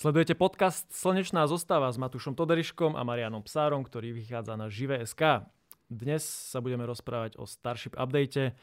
[0.00, 5.44] Sledujete podcast Slnečná zostava s Matušom Toderiškom a Marianom Psárom, ktorý vychádza na Živé.sk.
[5.92, 8.56] Dnes sa budeme rozprávať o Starship update.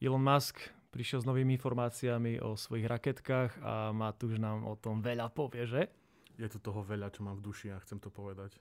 [0.00, 5.28] Elon Musk prišiel s novými informáciami o svojich raketkách a Matúš nám o tom veľa
[5.36, 5.92] povie, že?
[6.40, 8.56] Je tu toho veľa, čo mám v duši a chcem to povedať.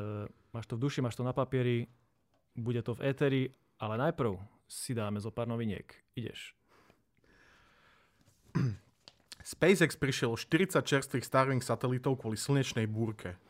[0.00, 0.24] Uh,
[0.56, 1.84] máš to v duši, máš to na papieri,
[2.56, 4.32] bude to v éteri, ale najprv
[4.64, 5.92] si dáme zo pár noviniek.
[6.16, 6.56] Ideš.
[9.40, 13.40] SpaceX prišiel 40 čerstvých Starlink satelitov kvôli slnečnej búrke.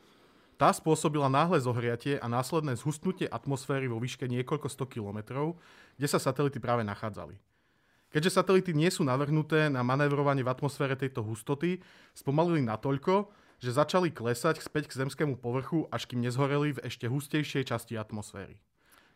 [0.60, 5.56] Tá spôsobila náhle zohriatie a následné zhustnutie atmosféry vo výške niekoľko 100 kilometrov,
[5.96, 7.40] kde sa satelity práve nachádzali.
[8.10, 11.80] Keďže satelity nie sú navrhnuté na manévrovanie v atmosfére tejto hustoty,
[12.12, 13.30] spomalili natoľko,
[13.62, 18.60] že začali klesať späť k zemskému povrchu, až kým nezhoreli v ešte hustejšej časti atmosféry.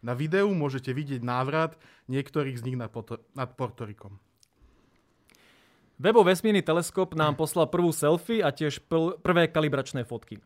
[0.05, 1.77] Na videu môžete vidieť návrat
[2.09, 2.92] niektorých z nich nad,
[3.36, 4.20] nad Portorikom.
[5.95, 8.83] Webov vesmírny teleskop nám poslal prvú selfie a tiež
[9.23, 10.42] prvé kalibračné fotky.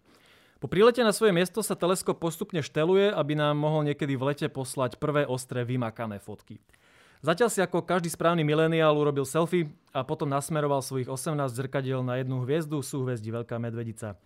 [0.61, 4.47] Po prílete na svoje miesto sa teleskop postupne šteluje, aby nám mohol niekedy v lete
[4.53, 6.61] poslať prvé ostré vymakané fotky.
[7.25, 12.21] Zatiaľ si ako každý správny mileniál urobil selfie a potom nasmeroval svojich 18 zrkadiel na
[12.21, 14.21] jednu hviezdu, súhvezdí Veľká medvedica.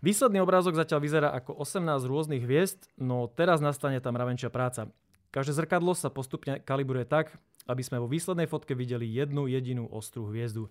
[0.00, 4.88] Výsledný obrázok zatiaľ vyzerá ako 18 rôznych hviezd, no teraz nastane tam ravenčia práca.
[5.36, 10.30] Každé zrkadlo sa postupne kalibruje tak, aby sme vo výslednej fotke videli jednu jedinú ostrú
[10.30, 10.70] hviezdu.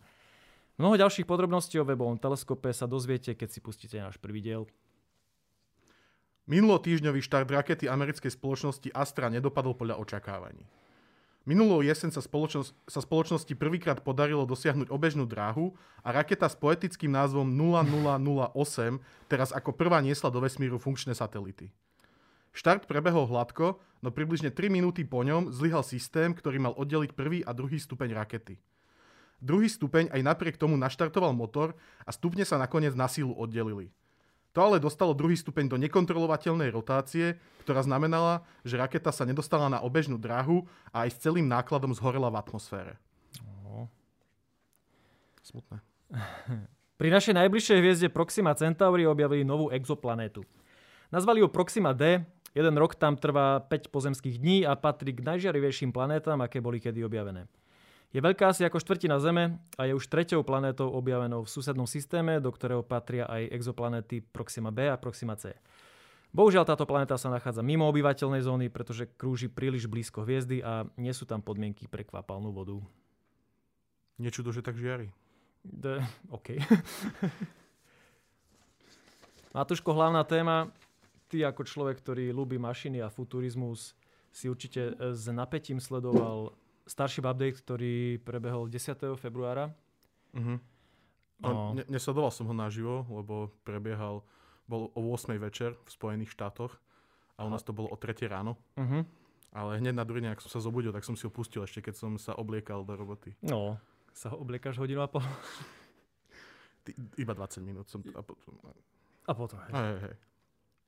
[0.75, 4.67] Mnoho ďalších podrobností o webovom teleskope sa dozviete, keď si pustíte náš prvý diel.
[6.45, 10.67] Minulotýždňový štart rakety americkej spoločnosti Astra nedopadol podľa očakávaní.
[11.45, 17.13] Minulou jesen sa, spoločnosť, sa spoločnosti prvýkrát podarilo dosiahnuť obežnú dráhu a raketa s poetickým
[17.13, 18.97] názvom 0008
[19.29, 21.69] teraz ako prvá niesla do vesmíru funkčné satelity.
[22.55, 27.43] Štart prebehol hladko, no približne 3 minúty po ňom zlyhal systém, ktorý mal oddeliť prvý
[27.43, 28.55] a druhý stupeň rakety.
[29.43, 31.75] Druhý stupeň aj napriek tomu naštartoval motor
[32.07, 33.91] a stupne sa nakoniec na sílu oddelili.
[34.55, 37.35] To ale dostalo druhý stupeň do nekontrolovateľnej rotácie,
[37.67, 40.63] ktorá znamenala, že raketa sa nedostala na obežnú dráhu
[40.95, 42.95] a aj s celým nákladom zhorela v atmosfére.
[43.67, 43.91] Oh.
[45.43, 45.83] Smutné.
[47.03, 50.47] Pri našej najbližšej hviezde Proxima Centauri objavili novú exoplanétu.
[51.11, 52.23] Nazvali ju Proxima D
[52.55, 57.03] Jeden rok tam trvá 5 pozemských dní a patrí k najžiarivejším planétam, aké boli kedy
[57.03, 57.51] objavené.
[58.15, 62.39] Je veľká asi ako štvrtina Zeme a je už treťou planétou objavenou v susednom systéme,
[62.39, 65.51] do ktorého patria aj exoplanéty Proxima B a Proxima C.
[66.31, 71.11] Bohužiaľ táto planéta sa nachádza mimo obyvateľnej zóny, pretože krúži príliš blízko hviezdy a nie
[71.11, 72.79] sú tam podmienky pre kvapalnú vodu.
[74.15, 75.11] Nečudo, že tak žiari.
[75.63, 75.99] D-
[76.39, 76.55] OK.
[79.55, 80.71] Matúško, hlavná téma
[81.29, 83.97] ty ako človek, ktorý ľúbi mašiny a futurizmus,
[84.35, 86.51] si určite e, s napätím sledoval
[86.85, 89.15] Starship Update, ktorý prebehol 10.
[89.15, 89.71] februára.
[90.35, 90.59] Uh-huh.
[91.39, 91.73] No.
[91.73, 94.21] Ne- nesledoval som ho naživo, lebo prebiehal,
[94.67, 95.39] bol o 8.
[95.39, 96.75] večer v Spojených štátoch
[97.39, 98.27] a u nás to bolo o 3.
[98.27, 98.59] ráno.
[98.75, 99.07] Uh-huh.
[99.55, 101.79] Ale hneď na druhý deň, ak som sa zobudil, tak som si ho pustil ešte,
[101.79, 103.39] keď som sa obliekal do roboty.
[103.39, 103.79] No,
[104.11, 105.23] sa ho obliekaš hodinu a pol?
[106.85, 108.03] Ty, iba 20 minút som...
[108.13, 108.51] A potom,
[109.25, 109.71] a potom hej.
[109.73, 110.15] Hej, hej.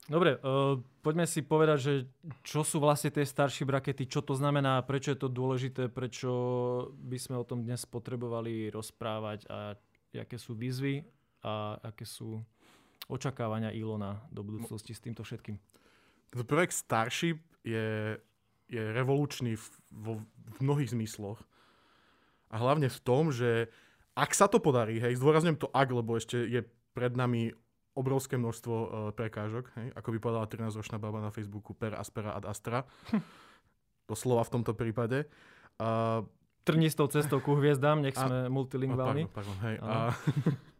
[0.08, 1.94] Dobre, uh, poďme si povedať, že
[2.40, 6.32] čo sú vlastne tie staršie brakety, čo to znamená, prečo je to dôležité, prečo
[6.96, 9.76] by sme o tom dnes potrebovali rozprávať a
[10.16, 11.04] aké sú výzvy
[11.44, 12.40] a aké sú
[13.12, 15.60] očakávania Ilona do budúcnosti s týmto všetkým.
[16.48, 18.16] Projekt Starship je,
[18.72, 21.40] je revolučný v, v, v mnohých zmysloch.
[22.48, 23.68] A hlavne v tom, že
[24.16, 26.64] ak sa to podarí, hej, zdôrazňujem to ak, lebo ešte je
[26.96, 27.52] pred nami
[27.98, 28.88] obrovské množstvo uh,
[29.18, 29.88] prekážok, hej?
[29.98, 32.86] ako by povedala 13-ročná baba na Facebooku per aspera ad astra.
[34.16, 35.28] slova v tomto prípade.
[35.76, 36.24] Uh,
[36.64, 39.32] Trnistou cestou ku hviezdám, nech sme a, multilingválni.
[39.32, 39.76] Pardon, pardon, hej.
[39.80, 40.12] A,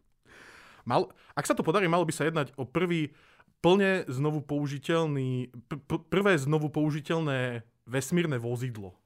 [0.90, 3.16] mal, ak sa to podarí, malo by sa jednať o prvý
[3.64, 9.00] plne znovu použiteľný, pr- prvé znovu použiteľné vesmírne vozidlo.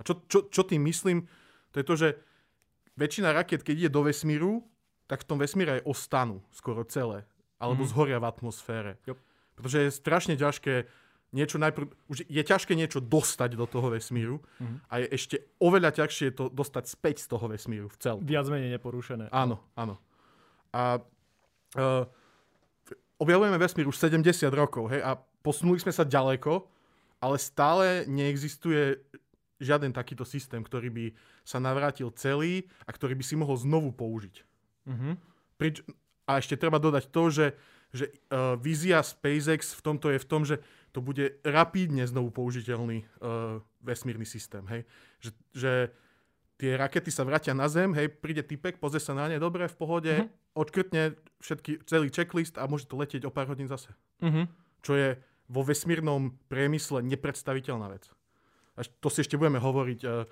[0.00, 1.28] A čo, čo, čo tým myslím?
[1.76, 2.08] To je to, že
[2.96, 4.64] väčšina raket, keď ide do vesmíru,
[5.04, 7.90] tak v tom vesmíre aj ostanú skoro celé alebo mm.
[7.90, 8.92] zhoria v atmosfére.
[9.08, 9.18] Yep.
[9.56, 10.86] Pretože je strašne ťažké
[11.34, 14.88] niečo najprv, už je ťažké niečo dostať do toho vesmíru mm.
[14.88, 18.16] a je ešte oveľa ťažšie to dostať späť z toho vesmíru v cel.
[18.22, 19.28] Viac menej neporušené.
[19.34, 19.98] Áno, áno.
[20.70, 22.04] A uh,
[23.18, 26.68] objavujeme vesmír už 70 rokov hej, a posunuli sme sa ďaleko,
[27.20, 29.00] ale stále neexistuje
[29.56, 31.06] žiaden takýto systém, ktorý by
[31.40, 34.44] sa navrátil celý a ktorý by si mohol znovu použiť.
[34.84, 35.12] Mm-hmm.
[35.56, 35.80] Prič,
[36.26, 37.46] a ešte treba dodať to, že,
[37.94, 40.58] že uh, vízia SpaceX v tomto je v tom, že
[40.90, 44.64] to bude rapídne znovu použiteľný uh, vesmírny systém.
[44.66, 44.82] Hej?
[45.22, 45.72] Že, že
[46.56, 49.76] tie rakety sa vrátia na Zem, hej, príde typek, pozrie sa na ne, dobre, v
[49.76, 50.24] pohode, Mhm.
[50.24, 50.60] uh-huh.
[50.64, 51.02] odškrtne
[51.44, 53.92] všetky, celý checklist a môže to letieť o pár hodín zase.
[54.24, 54.48] Mhm.
[54.80, 55.08] Čo je
[55.46, 58.10] vo vesmírnom priemysle nepredstaviteľná vec.
[58.74, 60.24] Až to si ešte budeme hovoriť, uh,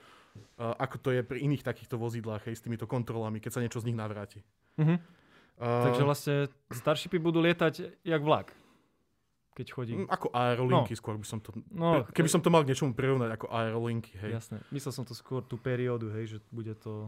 [0.58, 3.78] uh, ako to je pri iných takýchto vozidlách, hej, s týmito kontrolami, keď sa niečo
[3.84, 4.40] z nich navráti.
[4.80, 4.96] Mhm.
[5.54, 6.34] Uh, Takže vlastne
[6.74, 8.50] Starshipy budú lietať jak vlak,
[9.54, 9.94] keď chodí.
[9.94, 10.98] mm, Ako aerolinky, no.
[10.98, 11.54] skôr by som to...
[11.70, 14.34] No, keby som to mal k niečomu prirovnať ako aerolinky, hej.
[14.34, 14.58] Jasné.
[14.74, 17.06] Myslel som to skôr tú periódu, hej, že bude to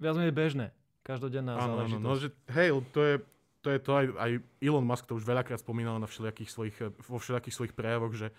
[0.00, 0.72] viac menej bežné.
[1.04, 2.04] Každodenná Áno, áno, záležitosť.
[2.08, 3.14] no, že, hej, to je,
[3.60, 4.30] to je to aj, aj
[4.64, 8.32] Elon Musk to už veľakrát spomínal na všelijakých svojich, eh, vo všelijakých svojich prejavoch, že,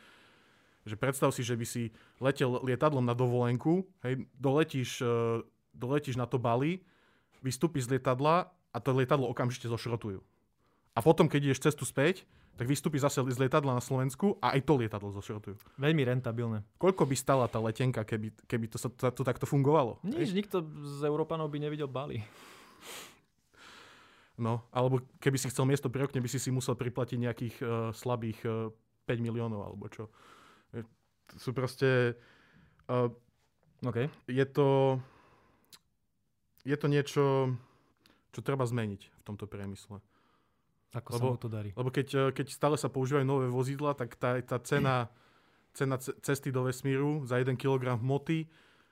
[0.90, 6.26] že predstav si, že by si letel lietadlom na dovolenku, hej, doletíš, eh, doletíš na
[6.26, 6.82] to Bali,
[7.46, 10.20] vystúpiš z lietadla a to lietadlo okamžite zošrotujú.
[10.94, 14.62] A potom, keď ideš cestu späť, tak vystúpiš zase z lietadla na Slovensku a aj
[14.62, 15.58] to lietadlo zošrotujú.
[15.82, 16.62] Veľmi rentabilné.
[16.78, 19.98] Koľko by stala tá letenka, keby, keby to, to, to takto fungovalo?
[20.06, 22.22] Nič, nikto z Európanov by nevidel Bali.
[24.34, 27.90] No, alebo keby si chcel miesto pri okne, by si si musel priplatiť nejakých uh,
[27.94, 28.74] slabých uh,
[29.06, 30.10] 5 miliónov, alebo čo.
[30.74, 32.18] To sú proste...
[32.90, 33.14] Uh,
[33.86, 34.10] OK.
[34.30, 34.98] je to...
[36.64, 37.54] Je to niečo,
[38.34, 40.02] čo treba zmeniť v tomto priemysle.
[40.92, 41.70] Ako Lebo- sa mu to darí.
[41.72, 45.10] Lebo keď, uh, keď stále sa používajú nové vozidla, tak tá, tá cena,
[45.72, 48.46] cena ce- cesty do vesmíru za 1 kg hmoty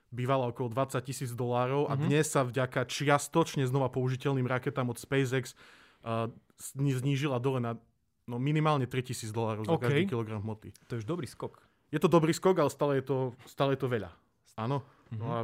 [0.10, 2.02] bývala okolo 20 tisíc dolárov a Mhm.
[2.04, 5.54] dnes sa vďaka čiastočne znova použiteľným raketám od SpaceX
[6.02, 6.28] uh,
[6.74, 7.78] znížila dole na
[8.24, 9.82] no, minimálne 3 tisíc dolárov za OK.
[9.84, 10.74] každý kilogram hmoty.
[10.86, 11.58] To je už dobrý skok.
[11.90, 14.10] Je to dobrý skok, ale stále je to, stále je to veľa.
[14.56, 14.82] Áno.
[15.12, 15.28] No Mhm.
[15.28, 15.38] a,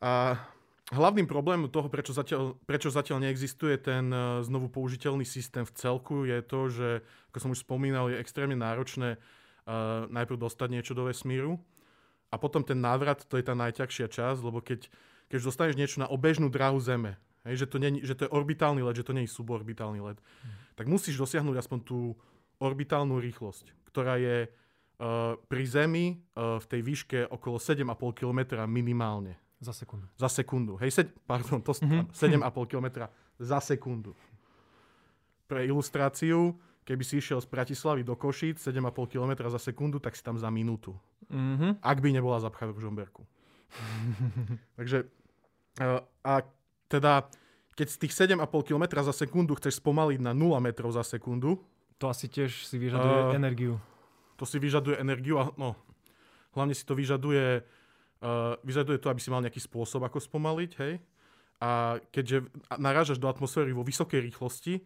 [0.00, 0.10] a
[0.88, 6.24] hlavným problémom toho, prečo zatiaľ, prečo zatiaľ neexistuje ten uh, znovu použiteľný systém v celku,
[6.24, 6.88] je to, že,
[7.32, 11.60] ako som už spomínal, je extrémne náročné uh, najprv dostať niečo do vesmíru
[12.32, 14.88] a potom ten návrat, to je tá najťažšia časť, lebo keď,
[15.28, 18.80] keď dostaneš niečo na obežnú dráhu Zeme, hej, že, to nie, že to je orbitálny
[18.80, 20.18] let, že to nie je suborbitálny let,
[20.72, 22.16] tak musíš dosiahnuť aspoň tú
[22.64, 29.36] orbitálnu rýchlosť, ktorá je uh, pri Zemi uh, v tej výške okolo 7,5 km minimálne
[29.60, 30.06] Za sekundu.
[30.14, 30.76] za sekundu.
[30.76, 32.06] Hej, sed, pardon, to Mhm.
[32.06, 32.14] mm-hmm.
[32.14, 32.86] 7,5 km
[33.38, 34.14] za sekundu.
[35.46, 38.78] Pre ilustráciu, keby si išiel z Bratislavy do Košíc 7,5
[39.08, 40.94] km za sekundu, tak si tam za minútu.
[41.28, 41.80] Mhm.
[41.80, 43.26] Ak by nebola zapcha v Žomberku.
[44.76, 45.04] Takže
[46.22, 46.42] a
[46.86, 47.28] teda
[47.74, 51.62] keď z tých 7,5 km za sekundu chceš spomaliť na 0 metrov za sekundu,
[51.98, 53.74] To asi tiež si vyžaduje Uh, energiu.
[54.34, 55.74] to si vyžaduje energiu a no,
[56.52, 57.62] hlavne si to vyžaduje,
[58.20, 60.98] uh, vyžaduje to, aby si mal nejaký spôsob, ako spomaliť, hej.
[61.58, 64.78] A keďže narážaš do atmosféry vo vysokej rýchlosti,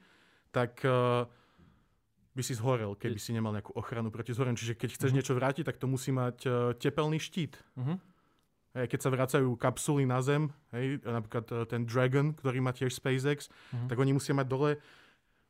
[0.50, 1.28] tak uh,
[2.32, 4.56] by si zhorel, keby si nemal nejakú ochranu proti zhoreniu.
[4.56, 5.16] Čiže keď chceš Mhm.
[5.20, 7.60] niečo vrátiť, tak to musí mať uh, tepelný štít.
[7.76, 7.94] Mhm.
[8.72, 12.96] Hej, keď sa vracajú kapsuly na Zem, hej, napríklad uh, ten Dragon, ktorý má tiež
[12.96, 13.88] SpaceX, Mhm.
[13.92, 14.70] tak oni musia mať dole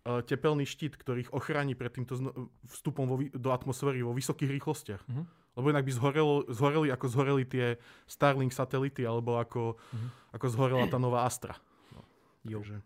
[0.02, 2.19] uh, tepelný štít, ktorý ich ochráni pred týmto
[2.67, 5.02] vstupom vo, do atmosféry vo vysokých rýchlostiach.
[5.06, 5.23] Mhm.
[5.53, 10.09] Lebo inak by zhorelo, zhoreli ako zhoreli tie Starlink satelity, alebo ako, Mhm.
[10.33, 11.57] ako zhorela tá nová Astra.
[12.43, 12.59] Jo.
[12.59, 12.81] Takže,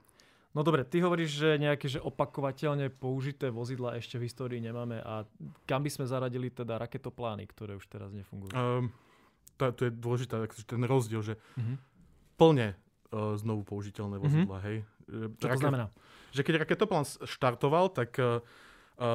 [0.51, 5.29] No dobre, ty hovoríš, že nejaké že opakovateľne použité vozidla ešte v histórii nemáme a
[5.63, 8.51] kam by sme zaradili teda raketoplány, ktoré už teraz nefungujú?
[8.51, 8.89] um,
[9.55, 10.33] to, to je dôležité,
[10.65, 11.75] ten rozdiel, že Mhm.
[12.35, 14.81] plne uh, znovu použiteľné vozidla, hej.
[15.07, 15.87] Uh, Čo to raket- znamená?
[16.33, 18.41] že keď raketoplán štartoval, tak uh,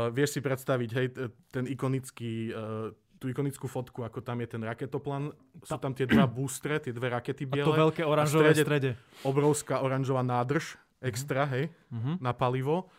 [0.09, 1.07] vieš si predstaviť, hej,
[1.49, 5.29] ten ikonický, uh, tú ikonickú fotku, ako tam je ten raketoplán.
[5.61, 8.91] Sú tam tie dva boostre, tie dve rakety A to biele, veľké oranžové strede- strede.
[9.21, 12.17] obrovská oranžová nádrž, extra, hej, Mhm.
[12.17, 12.89] na palivo.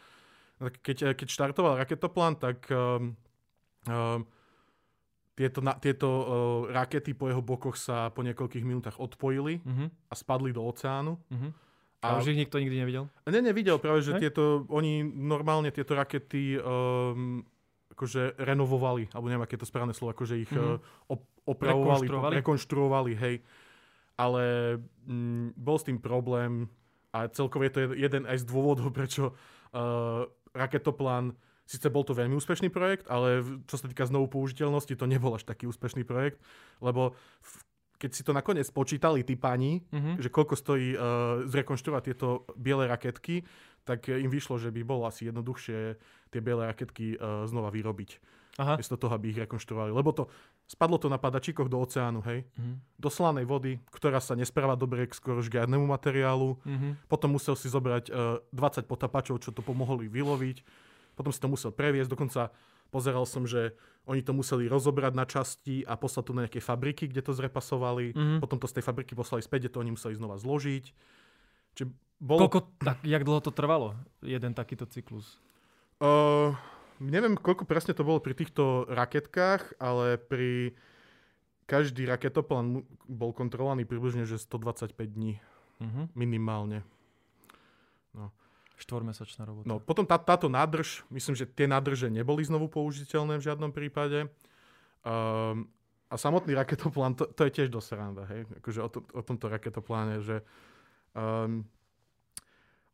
[0.60, 3.18] Keď, eh, keď štartoval raketoplán, tak um,
[3.84, 4.22] um,
[5.34, 6.24] tieto, na, tieto uh,
[6.70, 9.86] rakety po jeho bokoch sa po niekoľkých minútach odpojili Mhm.
[10.06, 11.18] a spadli do oceánu.
[11.28, 11.48] Mhm.
[11.98, 13.06] A A- už ich nikto nikdy nevidel?
[13.24, 17.42] Ne, nevidel práve, že tieto, oni normálne tieto rakety um,
[17.92, 20.58] akože renovovali, alebo neviem, aké je to správne slovo, akože ich Mhm.
[20.58, 21.08] mm-hmm.
[21.08, 22.34] op- opravovali, Rekonštruovali?
[22.36, 23.36] rekonštruovali, hej.
[24.14, 24.42] Ale
[25.04, 26.68] mm, bol s tým problém
[27.10, 31.32] a celkovo je to jed- jeden aj z dôvodov, prečo uh, raketoplán,
[31.64, 35.42] síce bol to veľmi úspešný projekt, ale čo sa týka znovu použiteľnosti, to nebol až
[35.42, 36.38] taký úspešný projekt,
[36.78, 37.52] lebo v,
[37.96, 40.18] keď si to nakoniec počítali tí páni, Mhm.
[40.18, 41.00] že koľko stojí uh,
[41.44, 43.42] zrekonštruovať tieto biele raketky,
[43.82, 45.78] tak im vyšlo, že by bolo asi jednoduchšie
[46.30, 48.10] tie biele raketky uh, znova vyrobiť.
[48.60, 48.76] Aha.
[48.76, 49.96] Miesto toho, aby ich rekonštruovali.
[49.96, 50.28] Lebo to,
[50.68, 52.72] spadlo to na padačíkoch do oceánu, hej, Mhm.
[53.00, 56.60] do slanej vody, ktorá sa nespráva dobre k skoro žiadnemu materiálu.
[56.62, 57.08] Mhm.
[57.08, 60.62] Potom musel si zobrať uh, 20 potapačov, čo to pomohli vyloviť.
[61.16, 62.52] Potom si to musel previesť, dokonca
[62.92, 63.72] pozeral som, že
[64.04, 68.12] oni to museli rozobrať na časti a poslať to na nejaké fabriky, kde to zrepasovali.
[68.12, 68.36] Mhm.
[68.44, 70.84] Potom to z tej fabriky poslali späť, kde to oni museli znova zložiť.
[71.72, 71.88] Čiže
[72.22, 72.46] bolo...
[72.46, 73.98] Koľko, tak, jak dlho to trvalo?
[74.22, 75.42] Jeden takýto cyklus.
[75.98, 76.54] Uh,
[77.02, 80.78] neviem, koľko presne to bolo pri týchto raketkách, ale pri
[81.66, 85.42] každý raketoplán bol kontrolovaný približne že 125 dní
[85.82, 86.14] Mhm.
[86.14, 86.86] minimálne.
[88.72, 89.68] Štvormesačná robota.
[89.68, 94.26] No, potom tá, táto nádrž, myslím, že tie nádrže neboli znovu použiteľné v žiadnom prípade.
[95.06, 95.70] Um,
[96.10, 98.42] a samotný raketoplán, to, to je tiež dosť sranda, hej?
[98.58, 100.42] Akože o, to, o tomto raketopláne, že
[101.14, 101.62] um,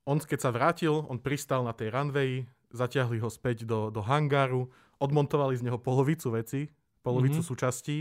[0.08, 4.72] on keď sa vrátil, on pristal na tej runwayi, zatiahli ho späť do, do hangáru,
[4.96, 6.72] odmontovali z neho polovicu veci,
[7.04, 7.44] polovicu Mhm.
[7.44, 7.52] mm-hmm.
[7.52, 7.98] súčastí.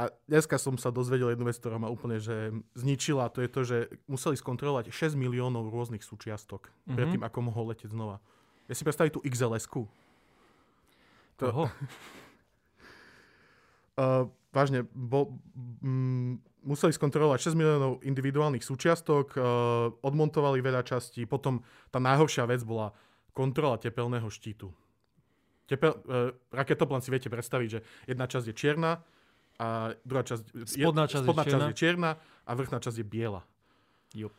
[0.00, 3.28] A dneska som sa dozvedel jednu vec, ktorá ma úplne že zničila.
[3.36, 3.76] To je to, že
[4.08, 6.88] museli skontrolovať 6 miliónov rôznych súčiastok mm-hmm.
[6.88, 6.96] Mhm.
[6.96, 8.16] predtým, ako mohol letieť znova.
[8.66, 9.84] Ja si predstaviť tú XLS-ku.
[11.36, 11.64] To- Koho?
[14.00, 15.32] Uh, vážne, bo,
[15.82, 19.42] mm, museli skontrolovať 6 miliónov individuálnych súčiastok, uh,
[20.04, 22.94] odmontovali veľa častí, potom tá najhoršia vec bola
[23.34, 24.70] kontrola tepelného štítu.
[25.66, 29.02] Tepel, uh, raketoplán si viete predstaviť, že jedna časť je čierna
[29.58, 31.70] a druhá časť, Spodná časť je spodná časť čierna.
[31.72, 32.10] je čierna
[32.46, 33.42] a vrchná časť je biela.
[34.12, 34.36] Jup.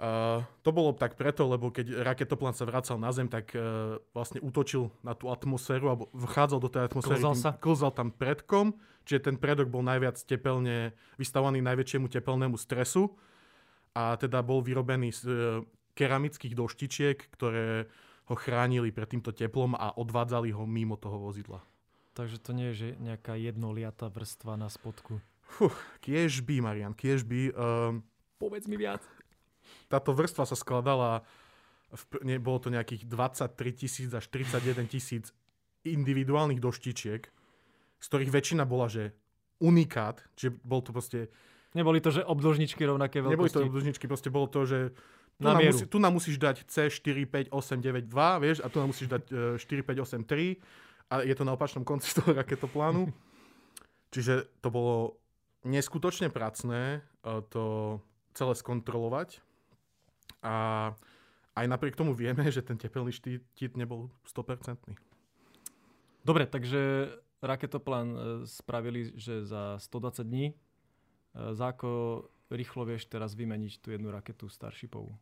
[0.00, 4.40] Uh, to bolo tak preto, lebo keď raketoplán sa vracal na Zem, tak uh, vlastne
[4.40, 7.50] útočil na tú atmosféru, alebo vchádzal do tej atmosféry, Klzal tým- sa?
[7.60, 8.72] klzal tam predkom,
[9.04, 13.12] čiže ten predok bol najviac tepelne, vystavaný najväčšiemu tepelnému stresu
[13.92, 15.36] a teda bol vyrobený z uh,
[15.92, 17.84] keramických doštičiek, ktoré
[18.24, 21.60] ho chránili pred týmto teplom a odvádzali ho mimo toho vozidla.
[22.16, 25.20] Takže to nie je že nejaká jednoliatá vrstva na spodku.
[25.44, 27.52] Fuh, kiež by, Marian, kiež by.
[27.52, 28.06] Um,
[28.40, 29.04] Povedz mi viac.
[29.90, 31.26] Táto vrstva sa skladala,
[31.90, 35.34] v, ne, bolo to nejakých 23 tisíc až 31 tisíc
[35.82, 37.22] individuálnych doštičiek,
[38.00, 39.16] z ktorých väčšina bola, že
[39.60, 41.28] unikát, čiže bol to proste,
[41.70, 43.70] Neboli to, že obdĺžničky rovnaké neboli to veľkosti?
[43.70, 44.90] dlžničky, proste bolo to, že
[45.38, 48.66] tu Na nám, musí, tu nám musíš dať C4, 5, 8, 9, 2, vieš, a
[48.66, 50.58] tu nám musíš dať e, 4, 5, 8, 3
[51.10, 53.14] a je to na opačnom konci toho raketoplánu.
[54.10, 55.22] Čiže to bolo
[55.62, 57.98] neskutočne pracné e, to
[58.34, 59.38] celé skontrolovať
[60.40, 60.54] a
[61.52, 64.76] aj napriek tomu vieme, že ten tepelný štít nebol 100%.
[66.20, 70.46] Dobre, takže raketoplán e, spravili, že za 120 dní.
[70.46, 70.54] E,
[71.52, 75.16] Za ako rýchlo vieš teraz vymeniť tú jednu raketu Starshipovú?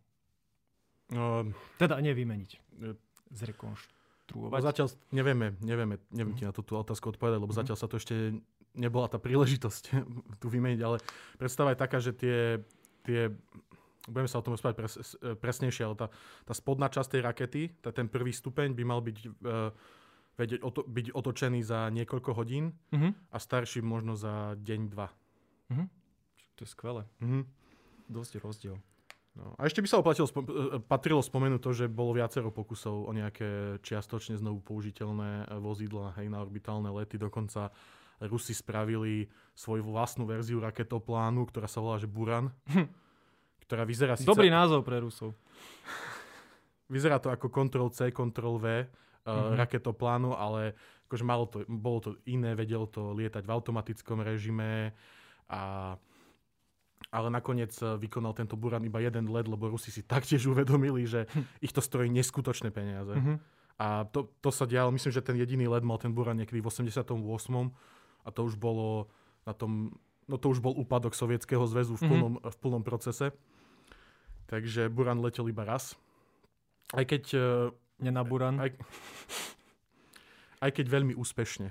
[1.09, 1.47] No,
[1.77, 2.51] Teda nevymeniť.
[2.77, 2.95] E,
[3.31, 4.61] Zrekonštruovať.
[4.61, 7.59] zatiaľ nevieme, nevieme, neviem ti na túto otázku odpovedať, lebo Mhm.
[7.59, 8.15] zatiaľ sa to ešte
[8.75, 9.85] nebola tá príležitosť
[10.41, 10.99] tu vymeniť, ale
[11.37, 12.39] predstava je taká, že tie,
[13.03, 13.33] tie
[14.09, 14.95] budeme sa o tom rozprávať pres,
[15.39, 16.07] presnejšie, ale tá,
[16.43, 19.71] tá spodná časť tej rakety, tá, ten prvý stupeň by mal byť, uh,
[20.35, 23.31] vedieť, oto, byť otočený za niekoľko hodín Mhm.
[23.31, 25.13] a starší možno za deň, dva.
[25.71, 25.85] Mhm.
[26.57, 27.05] To je skvelé.
[27.21, 27.45] Mhm.
[28.09, 28.81] Dosť rozdiel.
[29.39, 29.55] No.
[29.55, 33.13] A ešte by sa oplatilo, spo- e, patrilo spomenúť to, že bolo viacero pokusov o
[33.15, 37.23] nejaké čiastočne znovu použiteľné e, vozidla hej, na orbitálne lety.
[37.23, 37.71] Dokonca
[38.19, 42.51] Rusi spravili svoju vlastnú verziu raketoplánu, ktorá sa volá že Buran,
[43.69, 45.37] ktorá vyzerá síce, Dobrý názov pre Rusov.
[46.89, 48.87] vyzerá to ako Ctrl-C, Ctrl-V uh,
[49.29, 49.61] Mhm.
[49.61, 50.73] raketoplánu, ale
[51.05, 54.97] akože malo to, bolo to iné, vedel to lietať v automatickom režime
[55.47, 55.95] a
[57.09, 61.25] ale nakoniec eh, vykonal tento Buran iba jeden let, lebo Rusi si taktiež uvedomili, že
[61.59, 63.15] ich to stojí neskutočné peniaze.
[63.15, 63.35] Mhm.
[63.79, 66.67] A to, to sa dialo, myslím, že ten jediný let mal ten Buran niekedy v
[66.67, 67.15] 88.
[68.21, 69.07] A to už bolo
[69.45, 69.95] na tom,
[70.25, 72.09] no to už bol úpadok Sovietskeho zväzu v Mhm.
[72.11, 73.31] plnom, v plnom procese.
[74.49, 75.93] Takže Buran letel iba raz.
[76.97, 77.45] Aj keď, eh,
[78.01, 78.57] Nenaburan.
[78.57, 78.73] aj,
[80.65, 81.69] aj keď veľmi úspešne.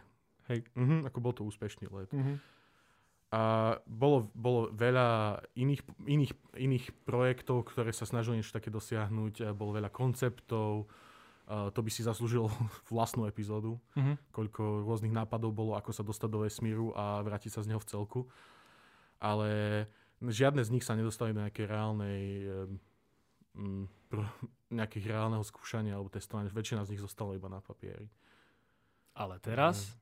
[0.48, 0.64] Hej.
[0.78, 2.14] Mhm, ako bol to úspešný let.
[2.14, 2.38] Mhm.
[3.28, 9.34] A bolo, bolo veľa iných, iných, iných projektov, ktoré sa snažili niečo také dosiahnuť.
[9.44, 10.88] a Bolo veľa konceptov.
[11.48, 12.48] A to by si zaslúžilo
[12.94, 13.76] vlastnú epizódu.
[14.00, 14.32] Mhm.
[14.32, 17.90] Koľko rôznych nápadov bolo, ako sa dostať do vesmíru a vrátiť sa z neho v
[17.90, 18.22] celku.
[19.20, 19.50] Ale
[20.20, 22.22] žiadne z nich sa nedostali do nejakej reálnej
[23.60, 23.86] um,
[24.70, 26.50] nejakých reálneho skúšania alebo testovania.
[26.50, 28.08] Väčšina z nich zostala iba na papieri.
[29.14, 29.98] Ale teraz?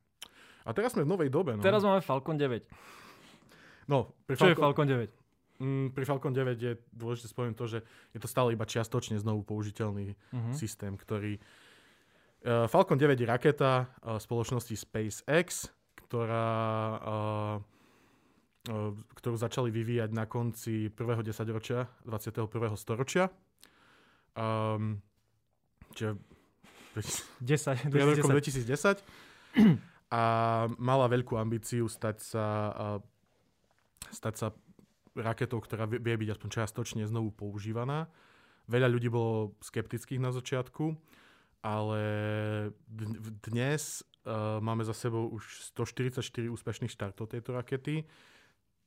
[0.61, 1.53] A teraz sme v novej dobe.
[1.53, 1.61] No.
[1.61, 2.65] Teraz máme Falcon 9.
[3.87, 5.09] no, pri Čo je Falcon- Falcon 9?
[5.55, 7.79] Mm, pri Falcon 9 je dôležité spomenúť to, že
[8.11, 10.51] je to stále iba čiastočne znovu použiteľný Mhm.
[10.51, 11.39] systém, ktorý...
[12.41, 15.71] Uh, Falcon 9 je raketa uh, spoločnosti SpaceX,
[16.03, 16.49] ktorá,
[16.93, 17.55] uh,
[19.13, 22.49] ktorú začali vyvíjať na konci prvého desaťročia 21.
[22.73, 23.29] storočia.
[24.33, 24.99] Um,
[25.93, 26.17] čiže
[27.45, 28.99] 10, pred rokom 2010.
[29.55, 30.23] 2010 a
[30.77, 32.85] mala veľkú ambíciu stať sa, a,
[34.13, 34.47] stať sa
[35.15, 38.11] raketou, ktorá vie byť aspoň čiastočne znovu používaná.
[38.67, 40.91] Veľa ľudí bolo skeptických na začiatku,
[41.63, 42.01] ale
[43.45, 48.03] dnes uh, máme za sebou už 144 úspešných štartov tejto rakety,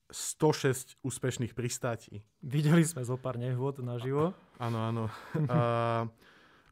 [0.08, 2.24] 106 úspešných pristátí.
[2.40, 4.32] Videli sme zo pár nehôd naživo.
[4.56, 5.04] Áno, áno.
[5.58, 6.08] A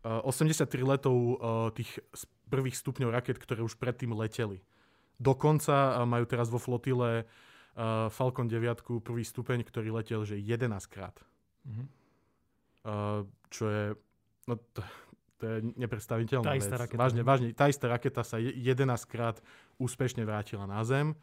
[0.07, 1.35] 83 letov a,
[1.75, 1.99] tých
[2.47, 4.63] prvých stupňov raket, ktoré už predtým leteli.
[5.19, 7.27] Dokonca a, majú teraz vo flotile
[7.75, 11.19] a, Falcon 9 prvý stupeň, ktorý letel že 11 krát.
[11.67, 11.85] Mhm.
[12.87, 13.85] A, čo je...
[14.47, 14.81] No to,
[15.37, 16.71] to je nepredstaviteľná Tá vec.
[16.95, 17.51] Vážne, vážne.
[17.51, 19.43] Tá istá raketa sa je- 11 krát
[19.77, 21.19] úspešne vrátila na Zem.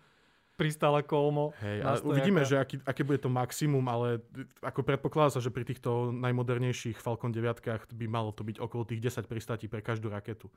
[0.53, 1.49] Pristála kolmo.
[1.59, 2.07] Hej, na a stojaka.
[2.07, 4.21] uvidíme, že aký, aké bude to maximum, ale
[4.61, 9.01] ako predpokladá sa, že pri týchto najmodernejších Falcon 9 by malo to byť okolo tých
[9.01, 10.53] 10 pristátí pre každú raketu.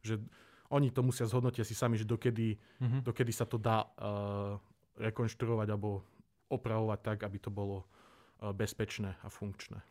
[0.00, 0.22] Že
[0.70, 3.02] oni to musia zhodnotiť si sami, že dokedy, Mhm.
[3.02, 4.56] dokedy sa to dá uh,
[4.96, 6.06] rekonštruovať alebo
[6.46, 9.82] opravovať tak, aby to bolo uh, bezpečné a funkčné.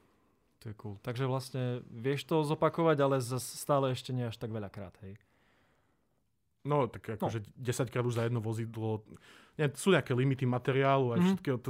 [0.61, 0.95] To je cool.
[1.01, 5.17] Takže vlastne vieš to zopakovať, ale stále ešte nie až tak veľakrát, hej.
[6.61, 7.47] No, tak akože no.
[7.57, 9.01] 10 krát už za jedno vozidlo.
[9.57, 11.25] Nie, sú nejaké limity materiálu a Mhm.
[11.27, 11.57] všetkého.
[11.59, 11.69] To,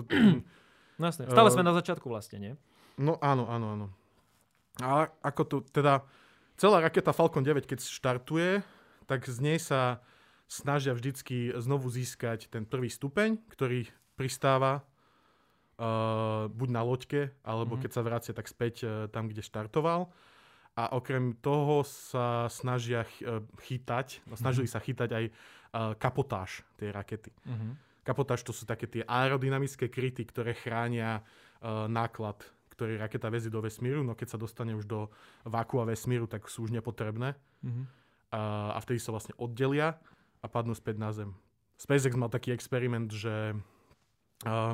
[1.00, 1.26] No jasne.
[1.26, 2.54] Stále Eh, sme na začiatku vlastne, nie?
[2.96, 3.88] No áno, áno, áno.
[4.78, 6.04] A ako to, teda
[6.56, 8.62] celá raketa Falcon 9, keď štartuje,
[9.06, 10.04] tak z nej sa
[10.46, 14.84] snažia vždycky znovu získať ten prvý stupeň, ktorý pristáva
[15.78, 17.82] uh, buď na loďke, alebo Mhm.
[17.82, 20.12] keď sa vracia tak späť uh, tam, kde štartoval.
[20.80, 25.34] A okrem toho sa snažia uh, chytať, no, snažili sa chytať aj uh,
[26.00, 27.32] kapotáž tej rakety.
[27.44, 27.76] Mhm.
[28.02, 32.42] Kapotáž to sú také tie aerodynamické kryty, ktoré chránia uh, náklad,
[32.74, 35.14] ktorý raketa vezí do vesmíru, no keď sa dostane už do
[35.46, 37.84] vákua vesmíru, tak sú už nepotrebné Mhm.
[38.34, 40.02] a, a vtedy sa vlastne oddelia
[40.42, 41.38] a padnú späť na Zem.
[41.78, 43.54] SpaceX mal taký experiment, že
[44.50, 44.74] uh,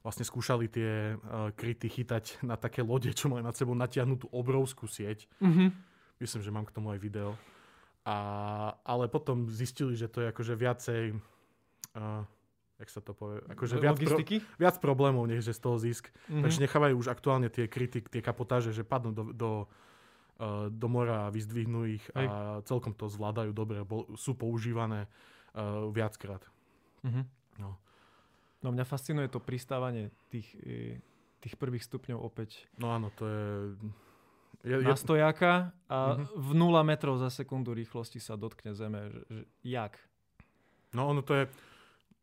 [0.00, 4.88] vlastne skúšali tie uh, kryty chytať na také lode, čo majú nad sebou natiahnutú obrovskú
[4.88, 5.28] sieť.
[5.40, 5.72] Mhm.
[6.20, 7.32] Myslím, že mám k tomu aj video.
[8.04, 8.16] A,
[8.84, 11.02] ale potom zistili, že to je akože viacej...
[11.96, 12.24] Uh,
[12.80, 13.44] jak sa to povie?
[13.44, 14.16] Akože viac, pro,
[14.56, 16.08] viac problémov, že z toho zisk.
[16.32, 16.44] Mhm.
[16.44, 19.50] Takže nechávajú už aktuálne tie kryty, tie kapotáže, že padnú do, do,
[20.40, 22.26] uh, do mora a vyzdvihnú ich Hej.
[22.28, 23.84] a celkom to zvládajú dobre.
[23.84, 25.08] Bol, sú používané
[25.52, 26.40] uh, viackrát.
[27.04, 27.22] Mhm.
[27.60, 27.76] No.
[28.60, 31.00] No mňa fascinuje to pristávanie tých, e,
[31.40, 33.44] tých prvých stupňov opäť no áno, to je...
[34.68, 36.24] je, je na stojaka a Mhm.
[36.36, 39.08] v 0 metrov za sekundu rýchlosti sa dotkne Zeme.
[39.08, 39.96] Že, že, jak?
[40.92, 41.44] no ono to je...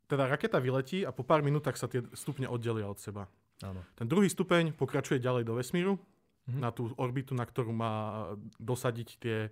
[0.07, 3.27] Teda raketa vyletí a po pár minútach sa tie stupne oddelia od seba.
[3.59, 3.83] Áno.
[3.91, 5.99] Ten druhý stupeň pokračuje ďalej do vesmíru,
[6.47, 6.59] Mhm.
[6.63, 8.23] na tú orbitu, na ktorú má
[8.55, 9.51] dosadiť tie,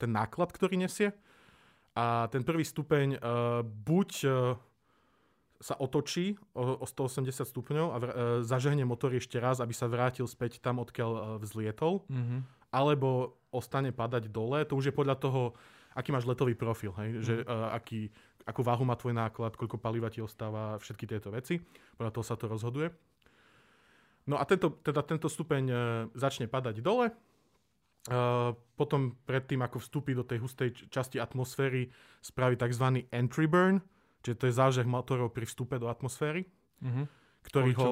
[0.00, 1.12] ten náklad, ktorý nesie.
[1.92, 4.56] A ten prvý stupeň uh, buď uh,
[5.62, 9.86] sa otočí o, o 180 stupňov a vr- uh, zažehne motor ešte raz, aby sa
[9.86, 12.42] vrátil späť tam, odkiaľ uh, vzlietol, Mhm.
[12.74, 14.66] alebo ostane padať dole.
[14.66, 15.54] To už je podľa toho,
[15.94, 17.22] aký máš letový profil, hej?
[17.22, 18.10] Že, uh, aký,
[18.42, 21.62] akú váhu má tvoj náklad, koľko paliva ti ostáva, všetky tieto veci.
[21.94, 22.90] Podľa toho sa to rozhoduje.
[24.22, 25.74] No a tento, teda tento stupeň e,
[26.14, 27.10] začne padať dole.
[27.10, 27.14] E,
[28.54, 31.90] potom predtým, ako vstúpi do tej hustej časti atmosféry,
[32.22, 33.02] spraví tzv.
[33.10, 33.82] entry burn,
[34.22, 36.46] čiže to je zážeh motorov pri vstupe do atmosféry,
[36.80, 37.02] Mhm.
[37.42, 37.90] ktorý ho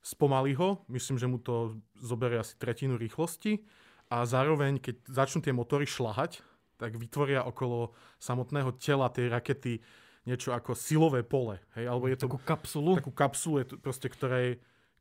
[0.00, 3.60] spomalí ho, myslím, že mu to zoberie asi tretinu rýchlosti
[4.08, 6.40] a zároveň, keď začnú tie motory šlahať,
[6.80, 9.84] tak vytvoria okolo samotného tela tej rakety
[10.24, 11.60] niečo ako silové pole.
[11.76, 11.84] Hej?
[11.84, 12.90] Alebo je to Takú kapsulu?
[12.96, 14.52] takú kapsulu, je to proste, ktorá, je,